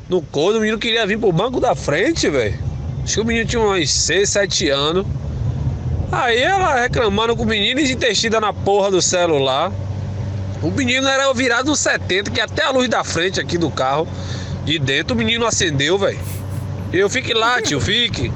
no 0.09 0.21
couro. 0.21 0.57
O 0.57 0.61
menino 0.61 0.77
queria 0.77 1.05
vir 1.05 1.17
pro 1.17 1.31
banco 1.31 1.59
da 1.59 1.73
frente, 1.75 2.29
velho. 2.29 2.57
Acho 3.03 3.15
que 3.15 3.21
o 3.21 3.25
menino 3.25 3.45
tinha 3.45 3.61
uns 3.61 3.89
6, 3.91 4.29
7 4.29 4.69
anos. 4.69 5.05
Aí 6.11 6.39
ela 6.39 6.81
reclamando 6.81 7.35
com 7.35 7.43
o 7.43 7.47
menino 7.47 7.79
e 7.79 8.29
na 8.39 8.51
porra 8.51 8.91
do 8.91 9.01
celular. 9.01 9.71
O 10.61 10.69
menino 10.69 11.07
era 11.07 11.33
virado 11.33 11.67
no 11.67 11.75
70, 11.75 12.29
que 12.29 12.41
até 12.41 12.63
a 12.63 12.69
luz 12.69 12.87
da 12.87 13.03
frente 13.03 13.39
aqui 13.39 13.57
do 13.57 13.71
carro, 13.71 14.07
de 14.63 14.77
dentro, 14.77 15.15
o 15.15 15.17
menino 15.17 15.45
acendeu, 15.45 15.97
velho. 15.97 16.19
Eu 16.93 17.09
fique 17.09 17.33
lá, 17.33 17.61
tio, 17.61 17.79
fique. 17.79 18.31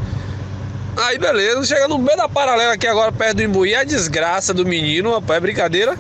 Aí 0.97 1.17
beleza, 1.19 1.65
chega 1.65 1.87
no 1.87 1.97
meio 1.97 2.17
da 2.17 2.29
paralela 2.29 2.73
aqui 2.73 2.87
agora, 2.87 3.11
perto 3.11 3.37
do 3.37 3.43
Imbuí, 3.43 3.75
a 3.75 3.83
desgraça 3.83 4.53
do 4.53 4.65
menino, 4.65 5.13
rapaz, 5.13 5.37
é 5.37 5.41
brincadeira. 5.41 5.97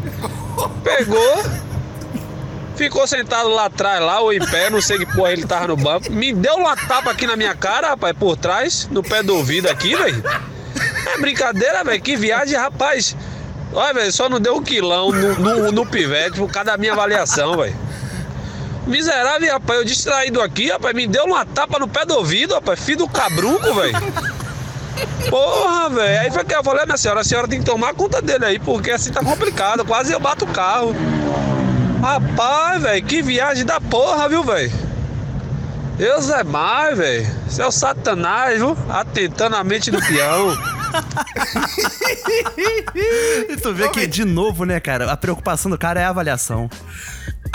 Pegou, 0.83 1.43
ficou 2.77 3.05
sentado 3.05 3.49
lá 3.49 3.65
atrás, 3.65 4.01
lá, 4.01 4.21
ou 4.21 4.31
em 4.31 4.39
pé, 4.39 4.69
não 4.69 4.81
sei 4.81 4.97
que 4.97 5.05
porra 5.05 5.33
ele 5.33 5.45
tava 5.45 5.67
no 5.67 5.75
banco. 5.75 6.09
Me 6.11 6.31
deu 6.31 6.55
uma 6.55 6.77
tapa 6.77 7.11
aqui 7.11 7.27
na 7.27 7.35
minha 7.35 7.53
cara, 7.53 7.89
rapaz, 7.89 8.15
por 8.17 8.37
trás, 8.37 8.87
no 8.89 9.03
pé 9.03 9.21
do 9.21 9.35
ouvido 9.35 9.69
aqui, 9.69 9.95
velho. 9.95 10.23
É 11.07 11.17
brincadeira, 11.19 11.83
velho. 11.83 12.01
Que 12.01 12.15
viagem, 12.15 12.57
rapaz. 12.57 13.15
Olha, 13.73 13.93
velho, 13.93 14.11
só 14.13 14.29
não 14.29 14.39
deu 14.39 14.55
um 14.55 14.63
quilão 14.63 15.11
no, 15.11 15.35
no, 15.35 15.71
no 15.71 15.85
pivete 15.85 16.37
por 16.37 16.49
causa 16.49 16.71
da 16.71 16.77
minha 16.77 16.93
avaliação, 16.93 17.57
velho. 17.57 17.75
Miserável, 18.87 19.51
rapaz, 19.51 19.79
eu 19.79 19.85
distraído 19.85 20.41
aqui, 20.41 20.69
rapaz, 20.69 20.93
me 20.93 21.07
deu 21.07 21.25
uma 21.25 21.43
tapa 21.45 21.79
no 21.79 21.87
pé 21.87 22.05
do 22.05 22.15
ouvido, 22.15 22.53
rapaz, 22.53 22.79
filho 22.79 22.99
do 22.99 23.09
cabruco, 23.09 23.73
velho. 23.73 23.95
Porra, 25.29 25.89
velho. 25.89 26.21
Aí 26.21 26.31
foi 26.31 26.43
que 26.43 26.53
eu 26.53 26.63
falei, 26.63 26.85
minha 26.85 26.97
senhora, 26.97 27.21
a 27.21 27.23
senhora 27.23 27.47
tem 27.47 27.59
que 27.59 27.65
tomar 27.65 27.93
conta 27.93 28.21
dele 28.21 28.45
aí, 28.45 28.59
porque 28.59 28.91
assim 28.91 29.11
tá 29.11 29.23
complicado, 29.23 29.83
quase 29.83 30.13
eu 30.13 30.19
bato 30.19 30.45
o 30.45 30.47
carro. 30.47 30.95
Rapaz, 32.01 32.83
velho, 32.83 33.03
que 33.03 33.21
viagem 33.21 33.65
da 33.65 33.81
porra, 33.81 34.29
viu, 34.29 34.43
velho? 34.43 34.71
Deus 35.97 36.29
é 36.29 36.43
mais, 36.43 36.97
velho. 36.97 37.27
Isso 37.47 37.61
é 37.61 37.65
o 37.65 37.71
satanás, 37.71 38.59
viu? 38.59 38.77
Atentando 38.89 39.55
a 39.55 39.63
mente 39.63 39.89
do 39.89 39.99
peão. 39.99 40.55
E 43.49 43.57
tu 43.57 43.73
vê 43.73 43.89
que, 43.89 44.07
de 44.07 44.23
novo, 44.23 44.65
né, 44.65 44.79
cara, 44.79 45.11
a 45.11 45.17
preocupação 45.17 45.69
do 45.69 45.77
cara 45.77 45.99
é 45.99 46.05
a 46.05 46.09
avaliação. 46.09 46.69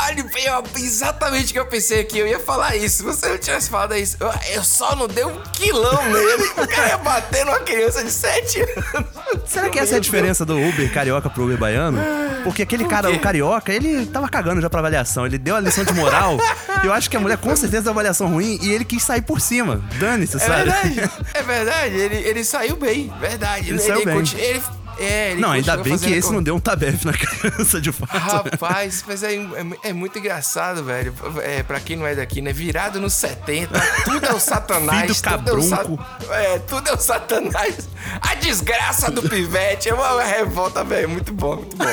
Ali 0.06 0.22
veio 0.22 0.62
exatamente 0.76 1.50
o 1.50 1.52
que 1.52 1.58
eu 1.58 1.66
pensei 1.66 2.00
aqui. 2.00 2.18
Eu 2.18 2.26
ia 2.26 2.38
falar 2.40 2.76
isso. 2.76 2.98
Se 2.98 3.02
você 3.02 3.28
não 3.28 3.38
tivesse 3.38 3.70
falado 3.70 3.94
isso, 3.96 4.16
eu, 4.52 4.64
só 4.64 4.94
não 4.96 5.06
dei 5.06 5.24
um 5.24 5.40
quilão 5.52 6.02
nele. 6.10 6.44
O 6.56 6.66
cara 6.68 6.88
ia 6.88 6.98
bater 6.98 7.44
numa 7.44 7.60
criança 7.60 8.02
de 8.02 8.10
7 8.10 8.60
anos. 8.60 9.10
Será 9.46 9.68
que 9.68 9.78
essa 9.78 9.94
é 9.94 9.96
a 9.96 10.00
diferença 10.00 10.44
do 10.44 10.58
Uber 10.58 10.92
carioca 10.92 11.28
pro 11.30 11.44
Uber 11.44 11.56
baiano? 11.58 11.98
Porque 12.44 12.62
aquele 12.62 12.84
cara, 12.84 13.10
o 13.10 13.18
carioca, 13.20 13.72
ele 13.72 14.06
tava 14.06 14.28
cagando 14.28 14.60
já 14.60 14.70
pra 14.70 14.80
avaliação. 14.80 15.26
Ele 15.26 15.38
deu 15.38 15.56
a 15.56 15.60
lição 15.60 15.84
de 15.84 15.92
moral. 15.92 16.36
eu 16.84 16.92
acho 16.92 17.08
que 17.10 17.16
a 17.16 17.20
mulher 17.20 17.36
com 17.38 17.54
certeza 17.54 17.82
deu 17.84 17.92
avaliação 17.92 18.28
ruim 18.28 18.58
e 18.62 18.72
ele 18.72 18.84
quis 18.84 19.02
sair 19.02 19.22
por 19.22 19.40
cima. 19.40 19.82
Dane-se, 19.98 20.36
É 20.36 20.40
sabe? 20.40 20.70
verdade. 20.70 21.10
É 21.34 21.42
verdade. 21.42 21.94
Ele, 21.94 22.16
ele 22.16 22.44
saiu 22.44 22.76
bem. 22.76 23.12
Verdade. 23.20 23.68
Ele 23.68 23.78
saiu 23.78 24.04
bem. 24.04 24.14
conti- 24.14 24.36
ele- 24.38 24.62
é, 25.00 25.32
ele 25.32 25.40
Não, 25.40 25.50
ainda 25.52 25.76
bem 25.78 25.96
que 25.98 26.10
esse 26.12 26.28
com- 26.28 26.34
não 26.34 26.42
deu 26.42 26.54
um 26.54 26.60
tabef 26.60 27.04
na 27.04 27.12
criança, 27.16 27.80
de 27.80 27.90
fato. 27.92 28.10
Rapaz, 28.16 29.04
mas 29.06 29.22
é, 29.22 29.34
é, 29.34 29.40
é 29.84 29.92
muito 29.92 30.18
engraçado, 30.18 30.84
velho. 30.84 31.14
É, 31.42 31.62
pra 31.62 31.80
quem 31.80 31.96
não 31.96 32.06
é 32.06 32.14
daqui, 32.14 32.40
né? 32.40 32.52
Virado 32.52 33.00
nos 33.00 33.14
70, 33.14 33.80
tudo 34.04 34.26
é 34.26 34.32
o 34.32 34.38
satanás. 34.40 35.00
Filho 35.00 35.14
do 35.14 35.20
tudo 35.46 35.50
é, 35.50 35.54
o 35.58 35.62
sa- 35.62 35.76
cabrunco. 35.78 36.06
é, 36.30 36.58
tudo 36.60 36.88
é 36.90 36.92
o 36.92 36.98
satanás. 36.98 37.88
A 38.20 38.34
desgraça 38.34 39.10
do 39.10 39.22
pivete 39.28 39.88
é 39.88 39.94
uma, 39.94 40.22
revolta, 40.22 40.84
velho. 40.84 41.08
Muito 41.08 41.32
bom, 41.32 41.56
muito 41.56 41.76
bom. 41.76 41.84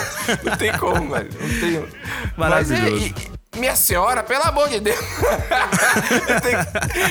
Não 0.43 0.58
tem 0.58 0.72
como, 0.78 1.12
velho. 1.12 1.30
Não 1.39 1.60
tem. 1.60 1.86
Mas 2.36 2.72
é, 2.72 2.76
Maravilhoso. 2.80 3.06
e- 3.08 3.37
minha 3.58 3.76
senhora, 3.76 4.24
pelo 4.24 4.43
amor 4.43 4.70
de 4.70 4.80
Deus. 4.80 4.98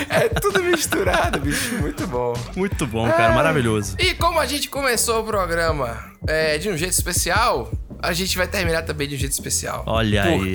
É 0.09 0.29
tudo 0.29 0.63
misturado, 0.63 1.39
bicho. 1.41 1.75
Muito 1.77 2.07
bom. 2.07 2.35
Muito 2.55 2.87
bom, 2.87 3.09
cara, 3.11 3.33
maravilhoso. 3.35 3.97
E 3.99 4.15
como 4.15 4.39
a 4.39 4.47
gente 4.47 4.69
começou 4.69 5.21
o 5.21 5.25
programa 5.25 5.99
é, 6.27 6.59
de 6.59 6.69
um 6.71 6.77
jeito 6.77 6.93
especial, 6.93 7.71
a 8.03 8.13
gente 8.13 8.37
vai 8.37 8.47
terminar 8.47 8.83
também 8.83 9.09
de 9.09 9.15
um 9.15 9.19
jeito 9.19 9.33
especial. 9.33 9.83
Olha 9.87 10.23
aí, 10.25 10.53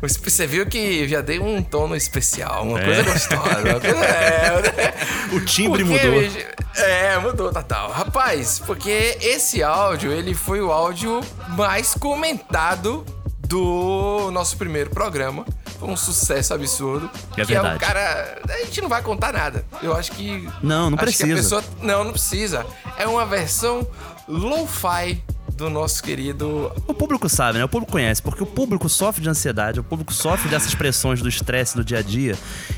Porque 0.00 0.20
você 0.30 0.46
viu 0.46 0.66
que 0.66 1.08
já 1.08 1.20
dei 1.20 1.38
um 1.38 1.62
tono 1.62 1.96
especial, 1.96 2.64
uma 2.64 2.80
É. 2.80 2.84
coisa 2.84 3.02
gostosa. 3.02 3.60
Uma 3.60 3.80
coisa, 3.80 3.96
é, 4.04 4.94
O 5.32 5.40
timbre 5.44 5.84
porque, 5.84 6.06
mudou. 6.08 6.30
É, 6.76 7.18
mudou 7.18 7.52
total. 7.52 7.90
Rapaz, 7.90 8.60
porque 8.66 9.16
esse 9.20 9.62
áudio, 9.62 10.12
ele 10.12 10.34
foi 10.34 10.60
o 10.60 10.70
áudio 10.70 11.20
mais 11.48 11.94
comentado 11.94 13.04
do 13.46 14.30
nosso 14.32 14.56
primeiro 14.56 14.90
programa. 14.90 15.44
Foi 15.78 15.88
um 15.88 15.96
sucesso 15.96 16.54
absurdo. 16.54 17.10
É 17.32 17.34
que 17.34 17.40
é 17.40 17.44
o 17.44 17.62
verdade. 17.62 17.78
cara. 17.78 18.40
A 18.48 18.64
gente 18.64 18.80
não 18.80 18.88
vai 18.88 19.02
contar 19.02 19.32
nada. 19.32 19.64
Eu 19.82 19.94
acho 19.94 20.12
que. 20.12 20.48
Não, 20.62 20.90
não 20.90 20.98
acho 20.98 21.16
que 21.16 21.22
a 21.22 21.26
precisa. 21.26 21.34
pessoa- 21.60 21.64
não, 21.82 22.04
não 22.04 22.12
precisa. 22.12 22.66
É 22.96 23.06
uma 23.06 23.26
versão 23.26 23.86
lo-fi 24.26 25.22
do 25.56 25.70
nosso 25.70 26.02
querido. 26.02 26.70
O 26.86 26.92
público 26.92 27.28
sabe, 27.28 27.58
né? 27.58 27.64
O 27.64 27.68
público 27.68 27.90
conhece, 27.90 28.20
porque 28.20 28.42
o 28.42 28.46
público 28.46 28.88
sofre 28.88 29.22
de 29.22 29.28
ansiedade, 29.28 29.80
o 29.80 29.84
público 29.84 30.12
sofre 30.12 30.48
dessas 30.48 30.74
pressões 30.74 31.22
do 31.22 31.28
estresse 31.28 31.74
do 31.74 31.84
dia 31.84 31.98
a 31.98 32.02
dia. 32.02 32.36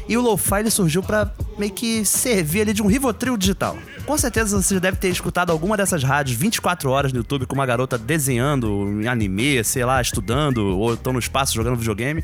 E 0.08 0.16
o 0.16 0.20
lo-fi 0.20 0.70
surgiu 0.70 1.02
pra 1.02 1.32
meio 1.58 1.72
que 1.72 2.04
servir 2.04 2.62
ali 2.62 2.72
de 2.72 2.82
um 2.82 2.86
rivotril 2.86 3.36
digital. 3.36 3.76
Com 4.06 4.16
certeza 4.16 4.62
você 4.62 4.74
já 4.74 4.80
deve 4.80 4.96
ter 4.96 5.08
escutado 5.08 5.50
alguma 5.50 5.76
dessas 5.76 6.02
rádios 6.02 6.38
24 6.38 6.88
horas 6.88 7.12
no 7.12 7.18
YouTube 7.18 7.46
com 7.46 7.54
uma 7.54 7.66
garota 7.66 7.98
desenhando 7.98 9.00
anime, 9.10 9.62
sei 9.64 9.84
lá, 9.84 10.00
estudando, 10.00 10.78
ou 10.78 10.94
estão 10.94 11.12
no 11.12 11.18
espaço 11.18 11.54
jogando 11.54 11.76
videogame, 11.76 12.22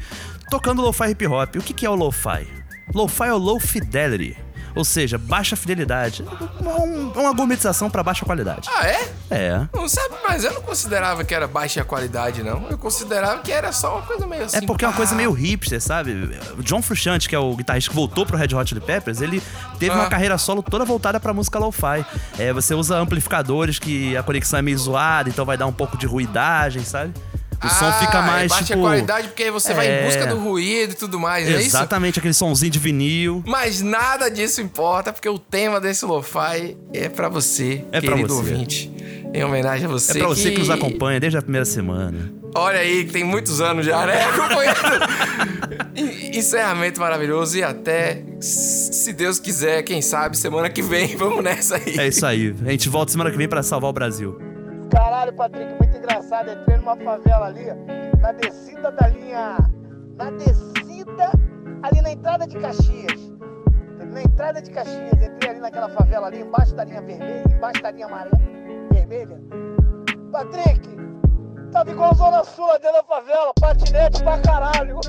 tocando 0.49 0.83
lo-fi 0.83 1.11
hip 1.11 1.27
hop. 1.27 1.57
O 1.57 1.61
que 1.61 1.75
que 1.75 1.85
é 1.85 1.91
o 1.91 1.95
lo-fi? 1.95 2.47
Lo-fi 2.95 3.25
é 3.25 3.33
o 3.33 3.39
low 3.39 3.59
fidelity. 3.59 4.44
Ou 4.75 4.85
seja, 4.85 5.17
baixa 5.19 5.55
fidelidade. 5.57 6.25
Um- 6.61 7.05
Uma 7.15 7.33
gourmetização 7.33 7.89
pra 7.89 8.03
baixa 8.03 8.25
qualidade. 8.25 8.69
Ah, 8.75 8.87
é? 8.87 9.09
É. 9.31 9.69
Não 9.73 9.89
sabe, 9.89 10.15
mas 10.27 10.45
eu 10.45 10.53
não 10.53 10.63
considerava 10.63 11.23
que 11.25 11.33
era 11.35 11.47
baixa 11.47 11.85
qualidade, 11.85 12.43
não. 12.43 12.67
Eu 12.69 12.77
considerava 12.77 13.41
que 13.41 13.53
era 13.53 13.71
só 13.73 13.99
uma 13.99 14.03
coisa 14.03 14.27
meio 14.27 14.45
assim. 14.45 14.57
É 14.57 14.61
porque 14.63 14.85
é 14.85 14.89
uma 14.89 14.95
coisa 14.97 15.15
meio 15.15 15.31
hipster, 15.33 15.81
sabe? 15.81 16.13
O 16.59 16.63
John 16.63 16.83
Frusciante, 16.83 17.29
que 17.29 17.35
é 17.35 17.39
o 17.39 17.55
guitarrista 17.55 17.91
que 17.91 17.95
voltou 17.97 18.27
pro 18.27 18.37
Red 18.37 18.55
Hot 18.55 18.69
Chili 18.69 18.81
Peppers, 18.81 19.21
ele 19.21 19.41
teve 19.79 19.93
Ah. 19.93 20.01
uma 20.01 20.07
carreira 20.09 20.37
solo 20.39 20.63
toda 20.63 20.85
voltada 20.85 21.21
pra 21.21 21.33
música 21.33 21.59
lo-fi. 21.59 22.05
É, 22.39 22.53
você 22.53 22.75
usa 22.75 22.97
amplificadores 22.99 23.79
que 23.79 24.17
a 24.17 24.23
conexão 24.23 24.59
é 24.59 24.63
meio 24.63 24.79
zoada, 24.79 25.29
então 25.29 25.45
vai 25.45 25.57
dar 25.57 25.67
um 25.67 25.73
pouco 25.73 25.97
de 25.97 26.07
ruidagem, 26.07 26.85
sabe? 26.85 27.15
O 27.63 27.69
som 27.69 27.87
Ah, 27.87 27.93
fica 27.95 28.23
mais, 28.23 28.45
é 28.47 28.49
baixa 28.49 28.65
tipo... 28.65 28.81
qualidade 28.81 29.29
porque 29.29 29.43
aí 29.45 29.51
você 29.51 29.75
vai 29.75 29.87
em 29.87 29.91
É. 29.91 30.05
busca 30.07 30.27
do 30.27 30.39
ruído 30.39 30.93
e 30.93 30.97
tudo 30.97 31.19
mais, 31.21 31.47
é 31.49 31.53
isso? 31.53 31.67
Exatamente, 31.77 32.19
aquele 32.19 32.35
somzinho 32.35 32.71
de 32.71 32.79
vinil. 32.79 33.43
Mas 33.47 33.81
nada 33.81 34.31
disso 34.31 34.61
importa, 34.61 35.13
porque 35.13 35.29
o 35.29 35.39
tema 35.39 35.81
desse 35.81 36.05
lo-fi 36.05 36.77
é 36.93 37.09
pra 37.09 37.29
você, 37.29 37.85
É 37.93 38.01
pra 38.01 38.11
querido 38.13 38.35
você. 38.35 38.51
ouvinte. 38.53 38.93
Em 39.33 39.43
homenagem 39.43 39.87
a 39.87 39.89
você. 39.89 40.13
É 40.13 40.19
pra 40.19 40.29
você 40.29 40.51
que 40.53 40.59
nos 40.59 40.71
acompanha 40.71 41.19
desde 41.19 41.37
a 41.39 41.43
primeira 41.43 41.65
semana. 41.65 42.33
Olha 42.55 42.79
aí, 42.79 43.05
que 43.05 43.13
tem 43.13 43.25
muitos 43.25 43.61
anos 43.61 43.85
já, 43.85 44.07
né? 44.07 44.23
Acompanhando. 44.25 45.85
En- 45.97 46.39
Encerramento 46.39 47.01
maravilhoso 47.01 47.57
e 47.59 47.63
até, 47.63 48.23
se 48.41 49.13
Deus 49.13 49.39
quiser, 49.41 49.83
quem 49.83 50.01
sabe, 50.03 50.37
semana 50.37 50.69
que 50.69 50.83
vem. 50.83 51.15
Vamos 51.19 51.43
nessa 51.43 51.77
aí. 51.77 51.99
É 51.99 52.07
isso 52.09 52.25
aí. 52.25 52.55
A 52.65 52.71
gente 52.71 52.89
volta 52.89 53.11
semana 53.13 53.31
que 53.31 53.37
vem 53.37 53.49
pra 53.49 53.63
salvar 53.63 53.91
o 53.91 53.93
Brasil. 53.93 54.39
Caralho, 54.91 55.33
Patrick, 55.33 55.73
muito 55.81 55.94
engraçado. 56.05 56.51
Entrei 56.51 56.77
numa 56.77 56.97
favela 56.97 57.47
ali, 57.47 57.65
na 58.21 58.33
descida 58.33 58.93
da 58.93 59.09
linha. 59.09 59.57
Na 60.17 60.31
descida 60.31 61.31
ali 61.83 62.01
na 62.03 62.13
entrada 62.13 62.47
de 62.47 62.57
Caxias. 62.59 63.33
Na 64.13 64.23
entrada 64.23 64.63
de 64.63 64.71
Caxias, 64.71 65.13
entrei 65.13 65.51
ali 65.51 65.59
naquela 65.61 65.89
favela 65.89 66.29
ali, 66.29 66.41
embaixo 66.41 66.73
da 66.77 66.85
linha 66.85 67.03
vermelha, 67.03 67.43
embaixo 67.51 67.83
da 67.83 67.91
linha 67.91 68.07
amarela, 68.07 68.39
vermelha. 68.93 69.41
Patrick, 70.31 70.89
tava 71.73 71.91
igual 71.91 72.11
a 72.11 72.15
Zona 72.15 72.45
Sul 72.45 72.67
lá 72.67 72.79
dentro 72.79 72.99
da 72.99 73.03
favela, 73.03 73.53
patinete 73.61 74.23
pra 74.23 74.39
caralho. 74.39 75.01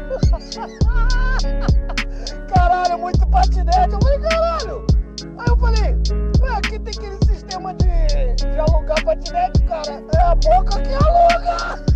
caralho, 2.54 2.98
muito 2.98 3.28
patinete. 3.28 3.94
Eu 3.94 4.00
falei, 4.02 4.20
caralho. 4.20 4.88
Aí 5.24 5.46
eu 5.48 5.58
falei, 5.58 5.96
ué, 6.42 6.56
aqui 6.58 6.78
tem 6.80 6.94
aquele 6.94 7.18
sistema 7.26 7.74
de, 7.76 7.86
de 8.36 8.60
alugar 8.60 9.02
patinete, 9.06 9.64
cara. 9.64 10.04
É 10.14 10.20
a 10.20 10.36
boca 10.36 10.82
que 10.82 10.94
aluga. 10.94 11.86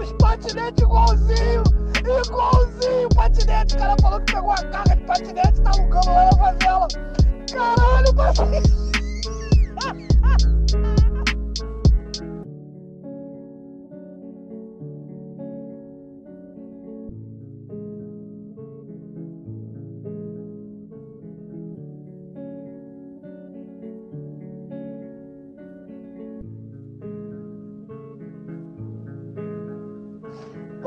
Os 0.00 0.12
patinetes 0.20 0.82
igualzinho, 0.84 1.64
igualzinho 1.98 3.08
patinete. 3.14 3.74
O 3.74 3.78
cara 3.78 3.96
falou 4.00 4.20
que 4.20 4.32
pegou 4.32 4.52
a 4.52 4.56
carga 4.56 4.96
de 4.96 5.02
patinete 5.04 5.58
e 5.58 5.62
tá 5.62 5.70
alugando 5.74 6.10
lá 6.10 6.24
na 6.26 6.36
favela. 6.38 6.88
Caralho, 7.52 8.14
patinete. 8.14 8.81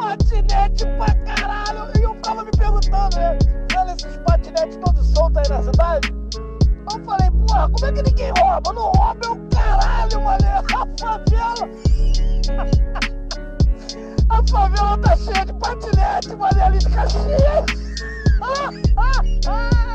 Patinete 0.06 0.86
pra 0.98 1.16
caralho. 1.26 1.90
E 1.98 2.04
eu 2.04 2.14
ficava 2.16 2.44
me 2.44 2.52
perguntando, 2.52 3.18
né? 3.18 3.38
Vendo 3.72 3.92
esses 3.92 4.18
patinetes 4.18 4.78
todos 4.78 5.08
soltos 5.14 5.38
aí 5.38 5.50
na 5.50 5.64
cidade. 5.64 6.14
Eu 6.92 7.04
falei, 7.04 7.32
porra, 7.48 7.70
como 7.70 7.86
é 7.86 7.92
que 7.92 8.04
ninguém 8.04 8.32
rouba? 8.38 8.74
Não 8.74 8.92
rouba 8.92 9.20
é 9.26 9.30
o 9.30 9.36
caralho, 9.50 10.22
mané. 10.22 10.62
A 10.76 10.88
favela. 11.00 11.66
A 14.30 14.48
favela 14.48 14.98
tá 15.00 15.18
cheia 15.18 15.46
de 15.46 15.54
patinete, 15.54 16.36
mané, 16.36 16.64
ali 16.64 16.80
de 16.80 16.90
Caxias. 16.90 17.66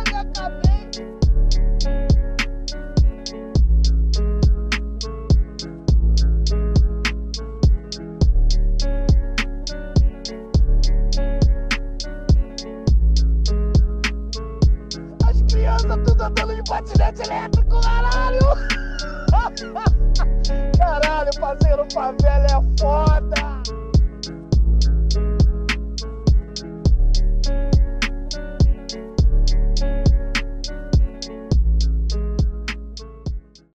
patinete 17.01 17.23
elétrico, 17.23 17.81
caralho! 17.81 18.39
Caralho, 20.77 21.31
parceiro, 21.41 21.87
favela 21.93 22.47
é 22.47 22.81
foda! 22.81 23.80